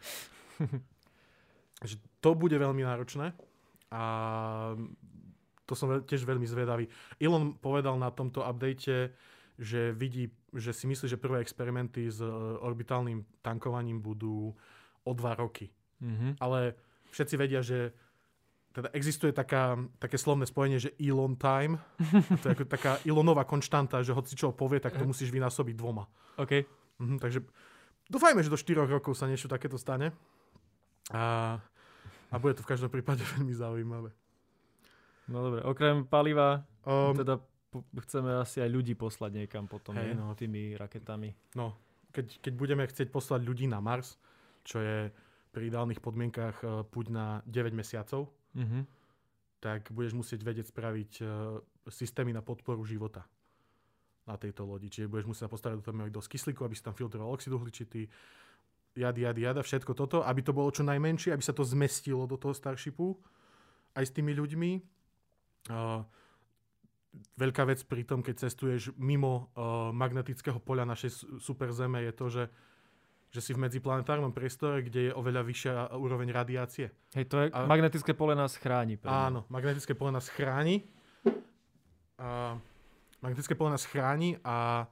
[1.89, 3.35] že to bude veľmi náročné
[3.93, 4.03] a
[5.67, 6.89] to som tiež veľmi zvedavý.
[7.17, 9.13] Elon povedal na tomto update,
[9.63, 12.27] že vidí, že si myslí, že prvé experimenty s e,
[12.59, 14.51] orbitálnym tankovaním budú
[15.03, 15.71] o dva roky
[16.03, 16.43] Mhm.
[16.43, 16.75] ale
[17.15, 17.95] všetci vedia, že
[18.75, 21.79] teda existuje taká, také slovné spojenie, že Elon time.
[22.43, 26.11] To je ako taká Elonová konštanta, že hoci čo povie, tak to musíš vynásobiť dvoma.
[26.43, 26.67] OK.
[26.99, 27.39] Mhm, takže
[28.11, 30.11] dúfajme, že do 4 rokov sa niečo takéto stane.
[31.15, 31.55] A,
[32.33, 34.11] a bude to v každom prípade veľmi zaujímavé.
[35.31, 37.39] No dobre, okrem paliva, Um, teda
[38.05, 40.13] chceme asi aj ľudí poslať niekam potom, nie?
[40.13, 40.37] no.
[40.37, 41.57] tými raketami.
[41.57, 41.77] no,
[42.13, 44.21] keď, keď budeme chcieť poslať ľudí na Mars,
[44.63, 45.09] čo je
[45.53, 48.85] pri ideálnych podmienkách e, púť na 9 mesiacov, Mhm.
[49.65, 51.25] tak budeš musieť vedieť spraviť e,
[51.89, 53.25] systémy na podporu života
[54.29, 54.93] na tejto lodi.
[54.93, 57.51] Čiže budeš musieť postarať o to, aby mali dosť kyslíku, aby si tam filtroval oxid
[57.51, 58.07] uhličitý,
[58.95, 62.37] jad, jad, jada, všetko toto, aby to bolo čo najmenšie, aby sa to zmestilo do
[62.37, 63.19] toho Starshipu
[63.99, 64.71] aj s tými ľuďmi.
[65.71, 66.07] Uh,
[67.13, 72.27] veľká vec pri tom, keď cestuješ mimo uh, magnetického poľa našej su- superzeme je to,
[72.29, 72.45] že
[73.33, 76.93] že si v medziplanetárnom priestore, kde je oveľa vyššia úroveň radiácie.
[77.17, 79.01] Hej, to je, A- magnetické pole nás chráni.
[79.01, 79.09] mňa.
[79.09, 80.85] Áno, magnetické pole nás chráni.
[82.21, 82.61] A
[83.25, 84.85] magnetické pole nás chráni a,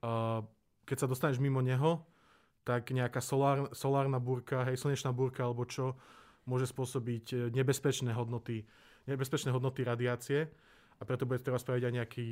[0.00, 0.40] a
[0.88, 2.08] keď sa dostaneš mimo neho,
[2.64, 5.92] tak nejaká solár, solárna búrka, hej, slnečná búrka alebo čo,
[6.48, 8.64] môže spôsobiť e, nebezpečné hodnoty,
[9.04, 10.48] nebezpečné hodnoty radiácie
[10.98, 12.26] a preto bude treba spraviť aj nejaký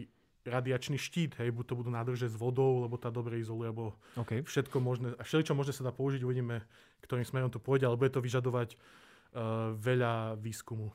[0.46, 4.46] radiačný štít, hej, buď to budú nádrže s vodou, lebo tá dobre izoluje, alebo OK.
[4.46, 6.62] všetko možné, a všeličo možné sa dá použiť, uvidíme,
[7.02, 10.94] ktorým smerom to pôjde, ale bude to vyžadovať uh, veľa výskumu.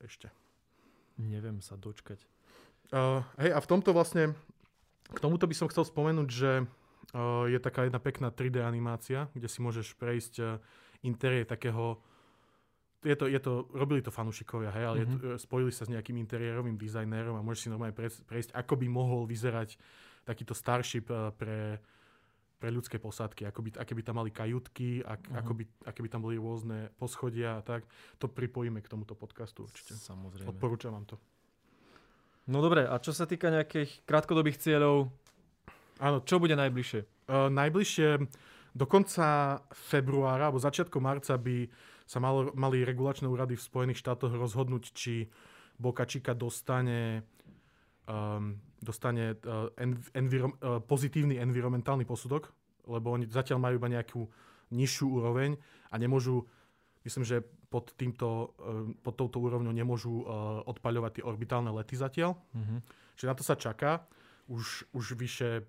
[0.00, 0.32] Ešte.
[1.20, 2.24] Neviem sa dočkať.
[2.88, 4.32] Uh, hej, a v tomto vlastne,
[5.12, 6.52] k tomuto by som chcel spomenúť, že
[7.14, 10.58] Uh, je taká jedna pekná 3D animácia, kde si môžeš prejsť uh,
[11.06, 12.02] interiér takého
[13.06, 15.14] je to, je to, robili to fanúšikovia, hej, ale mm-hmm.
[15.14, 15.38] je to, Mhm.
[15.38, 19.22] spojili sa s nejakým interiérovým dizajnérom a môžeš si normálne prejsť, prejsť, ako by mohol
[19.24, 19.78] vyzerať
[20.26, 21.78] takýto Starship uh, pre,
[22.58, 25.36] pre ľudské posádky, ako by, aké by tam mali kajutky, ak, Mhm.
[25.38, 27.86] ako by, aké by tam boli rôzne poschodia a tak.
[28.18, 29.94] To pripojíme k tomuto podcastu určite.
[29.94, 30.50] Samozrejme.
[30.50, 31.16] Odporúčam vám to.
[32.46, 35.10] No dobre, a čo sa týka nejakých krátkodobých cieľov,
[35.96, 37.00] Áno, čo bude najbližšie?
[37.24, 38.20] Uh, najbližšie
[38.76, 41.64] do konca februára alebo začiatku marca by
[42.06, 45.26] sa malo, mali regulačné úrady v Spojených štátoch rozhodnúť, či
[46.06, 47.26] Chica dostane,
[48.06, 52.54] um, dostane uh, env- enviro- uh, pozitívny environmentálny posudok,
[52.86, 54.20] lebo oni zatiaľ majú iba nejakú
[54.70, 55.58] nižšiu úroveň
[55.90, 56.46] a nemôžu,
[57.02, 62.38] myslím, že pod, týmto, uh, pod touto úrovňou nemôžu uh, odpaľovať tie orbitálne lety zatiaľ.
[62.54, 62.80] Mhm.
[63.18, 64.06] Čiže na to sa čaká.
[64.46, 65.66] Už, už vyše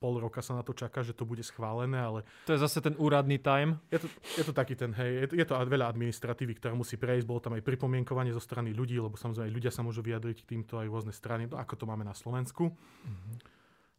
[0.00, 2.96] pol roka sa na to čaká, že to bude schválené, ale To je zase ten
[2.96, 3.76] úradný time.
[3.92, 4.08] je to,
[4.40, 7.44] je to taký ten, hej, je to, je to veľa administratívy, ktorá musí prejsť, bolo
[7.44, 10.88] tam aj pripomienkovanie zo strany ľudí, lebo samozrejme ľudia sa môžu vyjadriť k týmto aj
[10.88, 12.72] rôzne strany, no, ako to máme na Slovensku.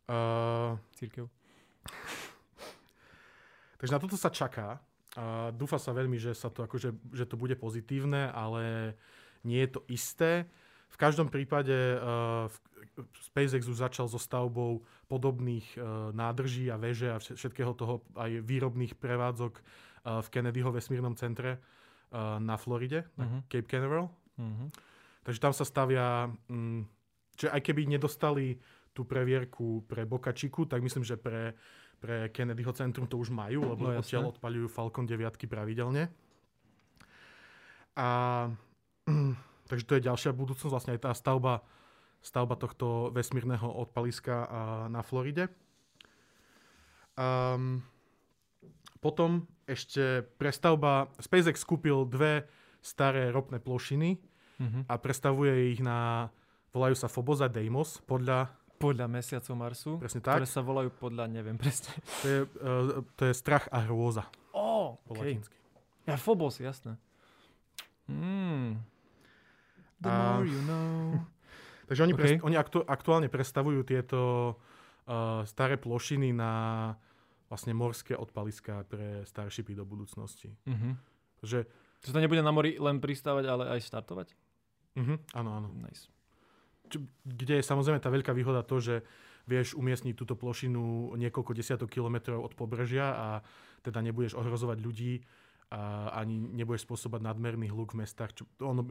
[0.10, 1.30] Uh, Církev.
[3.80, 4.82] takže na toto sa čaká.
[5.14, 8.96] A dúfa sa veľmi, že, sa to, akože, že to bude pozitívne, ale
[9.46, 10.50] nie je to isté.
[10.92, 12.48] V každom prípade uh,
[13.22, 14.82] SpaceX už začal so stavbou
[15.12, 15.84] podobných uh,
[16.16, 21.60] nádrží a veže a vš- všetkého toho aj výrobných prevádzok uh, v Kennedyho vesmírnom centre
[21.60, 23.38] uh, na Floride, na Mhm.
[23.52, 24.08] Cape Canaveral.
[24.40, 24.72] Mhm.
[25.22, 26.82] Takže tam sa stavia, mm,
[27.36, 28.56] že aj keby nedostali
[28.92, 30.04] tú previerku pre
[30.34, 31.54] Chicu, tak myslím, že pre,
[32.00, 36.10] pre Kennedyho centrum to už majú, lebo No, odtiaľ odpaľujú Falcon 9 pravidelne.
[37.96, 38.08] A
[39.70, 41.64] takže to je ďalšia budúcnosť, vlastne aj tá stavba,
[42.22, 44.46] stavba tohto vesmírneho odpaliska
[44.88, 45.50] na Floride.
[47.18, 47.82] Um,
[48.98, 52.46] potom ešte prestavba, SpaceX kúpil dve
[52.80, 54.18] staré ropné plošiny
[54.62, 54.86] Mhm.
[54.86, 56.30] a prestavuje ich na,
[56.70, 61.26] volajú sa Phobos a Deimos, podľa, Podľa mesiacov Marsu, presne ktoré tak, sa volajú podľa,
[61.26, 61.94] neviem presne.
[62.22, 65.38] to je, uh, to je strach a hrôza Ó, po okay.
[65.38, 65.58] latinsky.
[66.06, 66.98] Ja, Phobos, jasné.
[68.10, 68.82] Mm.
[70.02, 71.22] The more you know.
[71.92, 72.24] Takže oni, OK.
[72.24, 72.40] okay.
[72.40, 74.20] oni aktu, aktuálne prestavujú tieto
[75.12, 76.54] uh, staré plošiny na
[77.52, 80.56] vlastne morské odpaliská pre Starshipy do budúcnosti.
[80.64, 80.96] Mhm.
[81.44, 81.68] Že,
[82.00, 84.32] to nebude na mori len pristávať, ale aj štartovať?
[84.94, 85.68] uh-huh, áno, áno.
[85.84, 86.08] Nice.
[86.88, 88.96] Čo, kde je samozrejme tá veľká výhoda to, že
[89.50, 93.28] vieš umiestniť túto plošinu niekoľko desiatok kilometrov od pobrežia a
[93.82, 95.26] teda nebudeš ohrozovať ľudí
[95.74, 98.38] a ani nebudeš spôsobať nadmerný hluk v mestách.
[98.38, 98.86] Čo, ono,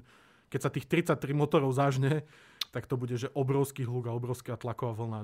[0.50, 2.26] keď sa tých 33 motorov zážne,
[2.70, 5.20] tak to bude že obrovský hluk a obrovská tlaková vlna.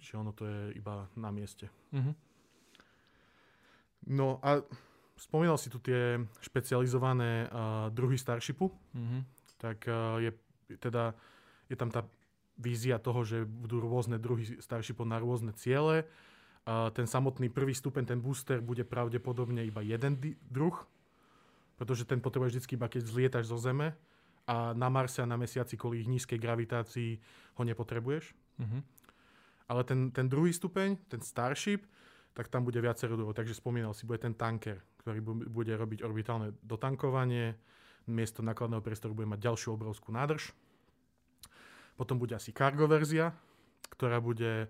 [0.00, 1.68] Čiže ono to je iba na mieste.
[1.92, 2.12] Mhm.
[4.04, 4.60] No a
[5.16, 8.68] spomínal si tu tie špecializované uh, druhy Starshipu.
[8.92, 9.18] Mhm.
[9.56, 10.30] tak uh, je
[10.76, 11.16] teda
[11.68, 12.04] je tam tá
[12.60, 16.06] vízia toho, že budú rôzne druhy Starshipov na rôzne ciele.
[16.64, 20.16] Uh, ten samotný prvý stupeň, ten booster, bude pravdepodobne iba jeden
[20.48, 20.76] druh,
[21.76, 23.96] pretože ten potrebuješ vždy iba keď zlietaš zo Zeme
[24.44, 27.10] a na Marse a na Mesiaci kvôli ich nízkej gravitácii
[27.56, 28.34] ho nepotrebuješ.
[28.60, 28.78] Mhm.
[29.64, 31.88] Ale ten, ten druhý stupeň, ten Starship,
[32.34, 33.32] tak tam bude viacero druhov.
[33.32, 37.56] Takže spomínal si, bude ten tanker, ktorý bu- bude robiť orbitálne dotankovanie.
[38.10, 40.52] Miesto nakladného priestoru bude mať ďalšiu obrovskú nádrž.
[41.96, 43.32] Potom bude asi cargo verzia,
[43.88, 44.68] ktorá bude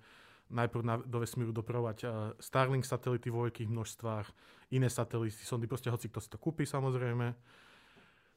[0.52, 4.26] najprv na, do vesmíru doprovať uh, Starlink satelity vo veľkých množstvách,
[4.76, 7.32] iné satelity, sondy, proste hoci kto si to kúpi samozrejme.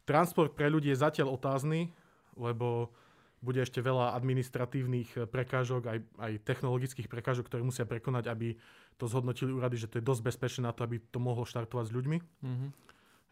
[0.08, 1.92] Transport pre ľudí je zatiaľ otázny,
[2.40, 2.96] lebo
[3.44, 8.58] bude ešte veľa administratívnych prekážok, aj, aj technologických prekážok, ktoré musia prekonať, aby
[8.98, 11.96] to zhodnotili úrady, že to je dosť bezpečné na to, aby to mohlo štartovať s
[11.96, 12.18] ľuďmi.
[12.42, 12.68] Mhm.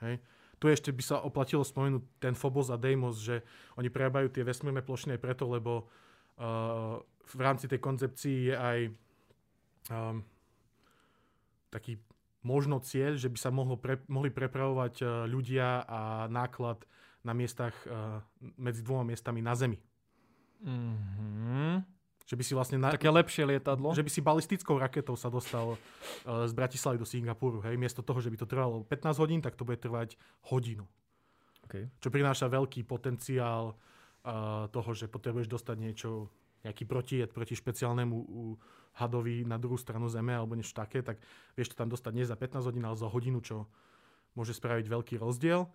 [0.06, 0.16] Hej.
[0.56, 3.44] Tu ešte by sa oplatilo spomenúť ten Phobos a Deimos, že
[3.76, 8.80] oni prerábajú tie vesmírne plošiny aj preto, lebo uh, v rámci tej koncepcii je aj
[9.92, 10.24] um,
[11.76, 12.00] taký
[12.46, 16.86] možno cieľ, že by sa mohlo pre, mohli prepravovať uh, ľudia a náklad
[17.26, 18.22] na miestach uh,
[18.62, 19.82] medzi dvoma miestami na Zemi.
[20.62, 21.82] Mhm.
[22.26, 23.94] Že by si vlastne na, Také lepšie lietadlo.
[23.94, 27.62] že by si balistickou raketou sa dostal uh, z Bratislavy do Singapuru.
[27.66, 27.78] Hej?
[27.78, 30.18] Miesto toho, že by to trvalo 15 hodín, tak to bude trvať
[30.50, 30.86] hodinu.
[31.66, 31.90] Okay.
[31.98, 36.30] Čo prináša veľký potenciál uh, toho, že potrebuješ dostať niečo,
[36.66, 38.58] nejaký protijed proti špeciálnemu uh,
[38.96, 41.20] hadovi na druhú stranu Zeme alebo niečo také, tak
[41.60, 43.68] vieš to tam dostať nie za 15 hodín, ale za hodinu, čo
[44.36, 45.68] môže spraviť veľký rozdiel.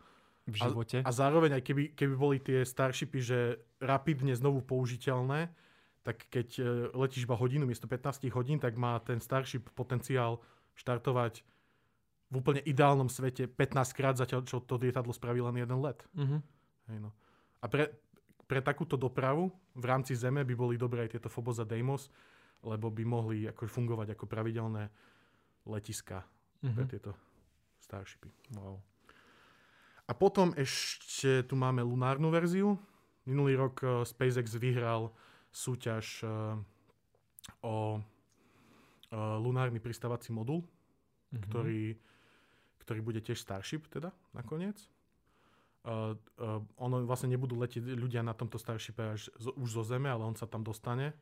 [0.48, 1.04] V živote.
[1.04, 3.38] A zároveň aj keby, keby boli tie Starshipy, že
[3.78, 5.52] rapidne znovu použiteľné,
[6.00, 6.62] tak keď e,
[6.96, 10.40] letíš iba hodinu miesto 15 hodín, tak má ten Starship potenciál
[10.80, 11.44] štartovať
[12.30, 16.00] v úplne ideálnom svete 15 krát zatiaľ, čo to lietadlo spraví len jeden let.
[16.16, 16.38] Mhm.
[16.88, 17.10] Hej, no.
[17.60, 17.92] A pre,
[18.48, 22.08] pre takúto dopravu v rámci Zeme by boli dobré aj tieto Phobos a Deimos,
[22.62, 24.90] lebo by mohli ako fungovať ako pravidelné
[25.64, 26.24] letiska
[26.60, 26.88] pre Mhm.
[26.88, 27.12] tieto
[27.80, 28.28] Starshipy.
[28.54, 28.76] Wow.
[30.06, 32.76] A potom ešte tu máme lunárnu verziu.
[33.24, 35.12] Minulý rok eh, SpaceX vyhral
[35.50, 36.30] súťaž eh,
[37.64, 40.62] o eh, lunárny pristávací modul,
[41.30, 41.42] Mhm.
[41.46, 41.82] ktorý,
[42.82, 44.76] ktorý bude tiež Starship teda nakoniec.
[45.80, 50.12] Uh, uh, ono vlastne nebudú letieť ľudia na tomto Starshipe až zo, už zo Zeme,
[50.12, 51.16] ale on sa tam dostane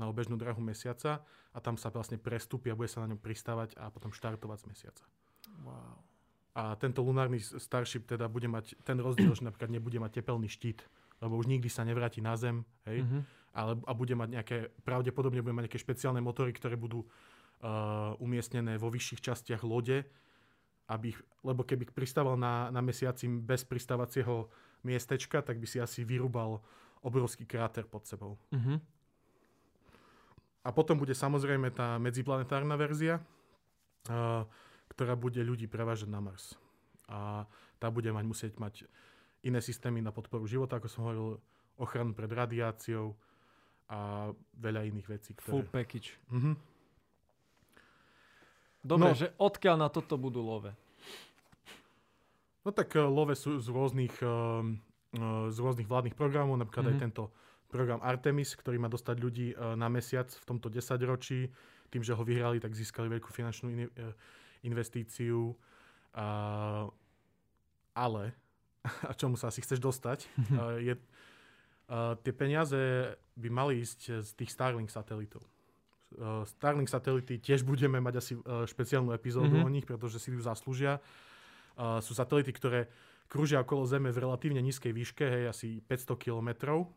[0.00, 1.20] na obežnú drahu mesiaca
[1.52, 4.66] a tam sa vlastne prestúpi a bude sa na ňom pristávať a potom štartovať z
[4.72, 5.04] mesiaca.
[5.60, 6.00] Wow.
[6.56, 10.82] A tento lunárny Starship teda bude mať ten rozdiel, že napríklad nebude mať tepelný štít,
[11.20, 13.18] lebo už nikdy sa nevráti na Zem, hej, Mhm.
[13.52, 18.80] ale, a bude mať nejaké, pravdepodobne bude mať nejaké špeciálne motory, ktoré budú uh, umiestnené
[18.80, 20.00] vo vyšších častiach lode,
[20.88, 21.12] aby
[21.44, 24.48] lebo keby pristával na, na mesiaci bez pristávacieho
[24.82, 26.58] miestečka, tak by si asi vyrúbal
[27.00, 28.36] obrovský kráter pod sebou.
[28.50, 28.80] Mhm.
[30.60, 33.16] A potom bude samozrejme tá medziplanetárna verzia,
[34.92, 36.52] ktorá bude ľudí prevážať na Mars.
[37.08, 37.48] A
[37.80, 38.84] tá bude mať, musieť mať
[39.40, 41.40] iné systémy na podporu života, ako som hovoril,
[41.80, 43.16] ochranu pred radiáciou
[43.88, 44.30] a
[44.60, 45.30] veľa iných vecí.
[45.40, 45.72] Full Ktoré...
[45.80, 46.20] package.
[46.28, 46.52] Mhm.
[48.80, 49.16] Dobre, No.
[49.16, 50.72] že odkiaľ na toto budú love?
[52.64, 54.76] No tak uh, love sú z rôznych, um,
[55.16, 57.00] uh, z rôznych vládnych programov, napríklad mm-hmm.
[57.00, 57.04] aj Mhm.
[57.12, 57.24] tento
[57.70, 61.46] program Artemis, ktorý má dostať ľudí uh, na mesiac v tomto desaťročí.
[61.88, 64.10] Tým, že ho vyhrali, tak získali veľkú finančnú in- uh,
[64.62, 65.54] investíciu.
[66.10, 66.90] Uh,
[67.94, 68.34] ale,
[69.08, 72.78] a čomu sa asi chceš dostať, uh, je, uh, tie peniaze
[73.34, 75.46] by mali ísť z tých Starlink satelitov.
[76.10, 79.64] Uh, Starlink satelity tiež budeme mať asi uh, špeciálnu epizódu Mhm.
[79.64, 80.98] o nich, pretože si ju zaslúžia.
[81.78, 82.90] Uh, sú satelity, ktoré
[83.30, 86.90] krúžia okolo Zeme v relatívne nízkej výške, hej, asi 500 kilometrov.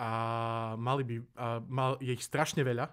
[0.00, 0.08] A
[0.80, 2.88] mali by, a mal, je ich strašne veľa.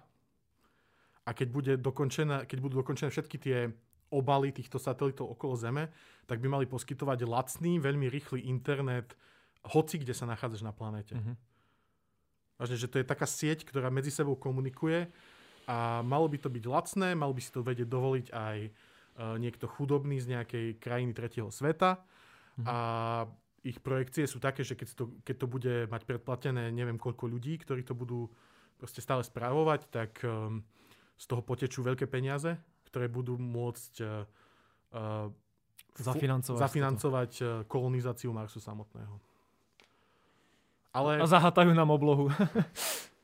[1.24, 3.72] A keď, bude dokončená, keď budú dokončené všetky tie
[4.12, 5.92] obaly týchto satelitov okolo Zeme,
[6.24, 9.16] tak by mali poskytovať lacný, veľmi rýchly internet
[9.68, 11.16] hoci kde sa nachádzaš na planéte.
[11.16, 11.34] Mhm.
[12.58, 15.06] Vážne, že to je taká sieť, ktorá medzi sebou komunikuje
[15.68, 18.70] a malo by to byť lacné, mal by si to vedieť dovoliť aj e,
[19.38, 22.02] niekto chudobný z nejakej krajiny tretieho sveta
[22.58, 22.66] Mhm.
[22.66, 22.76] a
[23.68, 27.60] ich projekcie sú také, že keď, to, keď to bude mať predplatené neviem koľko ľudí,
[27.60, 28.32] ktorí to budú
[28.80, 30.64] proste stále správovať, tak um,
[31.18, 32.56] z toho potečú veľké peniaze,
[32.88, 34.24] ktoré budú môcť uh,
[34.96, 35.28] uh,
[35.98, 36.62] Zafinancovať.
[36.62, 39.18] zafinancovať uh, kolonizáciu Marsu samotného.
[40.94, 42.30] Ale A zahatajú nám oblohu.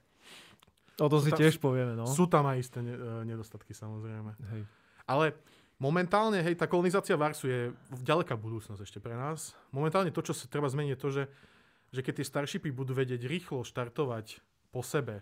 [1.05, 2.05] o to si tam- tiež povieme, no.
[2.05, 4.35] sú tam aj isté ne- nedostatky samozrejme.
[4.53, 4.63] Hej.
[5.07, 5.39] Ale
[5.85, 7.61] momentálne, hej, tá kolonizácia Marsu je
[7.93, 9.53] v ďaleká budúcnosť ešte pre nás.
[9.69, 11.25] Momentálne to, čo sa treba zmeniť, je to, že,
[11.93, 14.41] že keď tie Starshipy budú vedieť rýchlo štartovať
[14.73, 15.21] po sebe,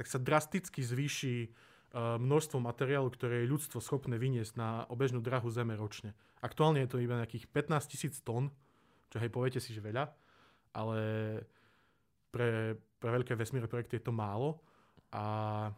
[0.00, 5.52] tak sa drasticky zvýši uh, množstvo materiálu, ktoré je ľudstvo schopné vyniesť na obežnú drahu
[5.52, 6.16] Zeme ročne.
[6.40, 8.48] Aktuálne je to iba nejakých 15 tisíc tón,
[9.12, 10.08] čo hej, poviete si, že veľa,
[10.72, 10.98] ale
[12.32, 14.64] pre, pre veľké vesmírne projekty je to málo
[15.12, 15.68] a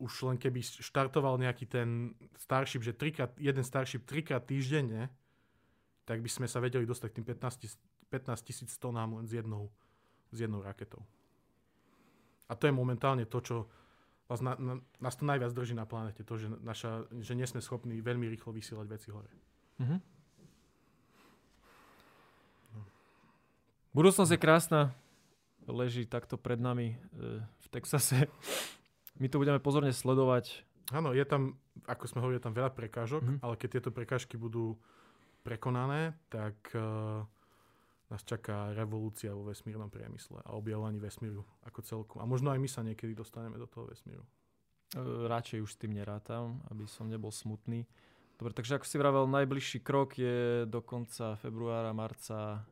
[0.00, 5.12] už len keby štartoval nejaký ten Starship, že trikrát, jeden Starship trikrát týždenne,
[6.08, 7.80] tak by sme sa vedeli dostať k tým 15 tis-
[8.10, 9.70] 15 tisíc tonám len s jednou,
[10.32, 11.04] s jednou raketou.
[12.50, 13.56] A to je momentálne to, čo
[14.26, 17.62] vás na, na, nás to najviac drží na planete, to, že, naša, že nie sme
[17.62, 19.30] schopní veľmi rýchlo vysielať veci hore.
[19.78, 19.98] Mhm.
[23.90, 24.80] Budúcnosť je krásna.
[25.66, 28.30] Leží takto pred nami e, v Texase.
[29.20, 30.64] My to budeme pozorne sledovať.
[30.90, 31.54] Áno, je tam,
[31.84, 33.36] ako sme hovorili, je tam veľa prekážok, Mhm.
[33.40, 34.74] ale keď tieto prekážky budú
[35.40, 37.22] prekonané, tak uh,
[38.08, 42.14] nás čaká revolúcia vo vesmírnom priemysle a objavovaní vesmíru ako celku.
[42.18, 44.26] A možno aj my sa niekedy dostaneme do toho vesmíru.
[44.90, 45.00] E,
[45.30, 47.86] Radšej už s tým nerátam, aby som nebol smutný.
[48.34, 52.66] Dobre, takže ako si vravel, najbližší krok je do konca februára, marca.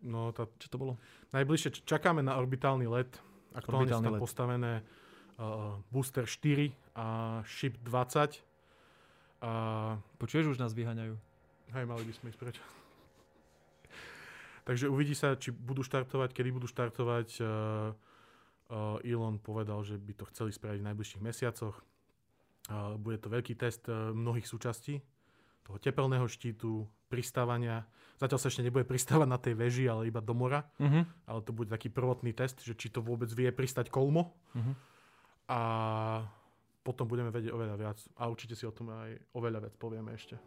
[0.00, 0.92] No, tá, Čo to bolo?
[1.30, 3.20] najbližšie čakáme na orbitálny let.
[3.52, 4.22] Aktuálne sú Orbitálny tam let.
[4.24, 4.72] postavené
[5.88, 7.06] Booster 4 a
[7.48, 8.44] Ship 20.
[9.40, 9.50] A
[10.20, 11.16] Počuješ, už nás vyhaňajú.
[11.72, 12.56] hej, mali by sme ísť preč.
[14.68, 17.40] Takže uvidí sa, či budú štartovať, kedy budú štartovať.
[19.02, 21.74] Elon povedal, že by to chceli spraviť v najbližších mesiacoch.
[23.02, 25.02] Bude to veľký test uh, mnohých súčastí
[25.66, 27.86] toho tepelného štítu, pristávania.
[28.18, 30.66] Zatiaľ sa ešte nebude pristávať na tej veži, ale iba do mora.
[30.78, 31.02] Uh-huh.
[31.26, 34.34] Ale to bude taký prvotný test, že či to vôbec vie pristať kolmo.
[34.54, 34.74] Uh-huh.
[35.50, 35.60] A
[36.86, 37.98] potom budeme vedieť oveľa viac.
[38.14, 40.38] A určite si o tom aj oveľa viac povieme ešte.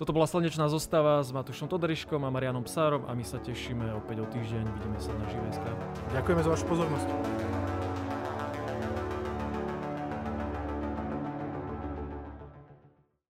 [0.00, 4.24] Toto bola slnečná zostava s Matušom Toderiškom a Marianom Psárom a my sa tešíme opäť
[4.24, 4.64] o týždeň.
[4.64, 5.52] Vidíme sa na živej
[6.16, 7.61] Ďakujeme za vašu pozornosť.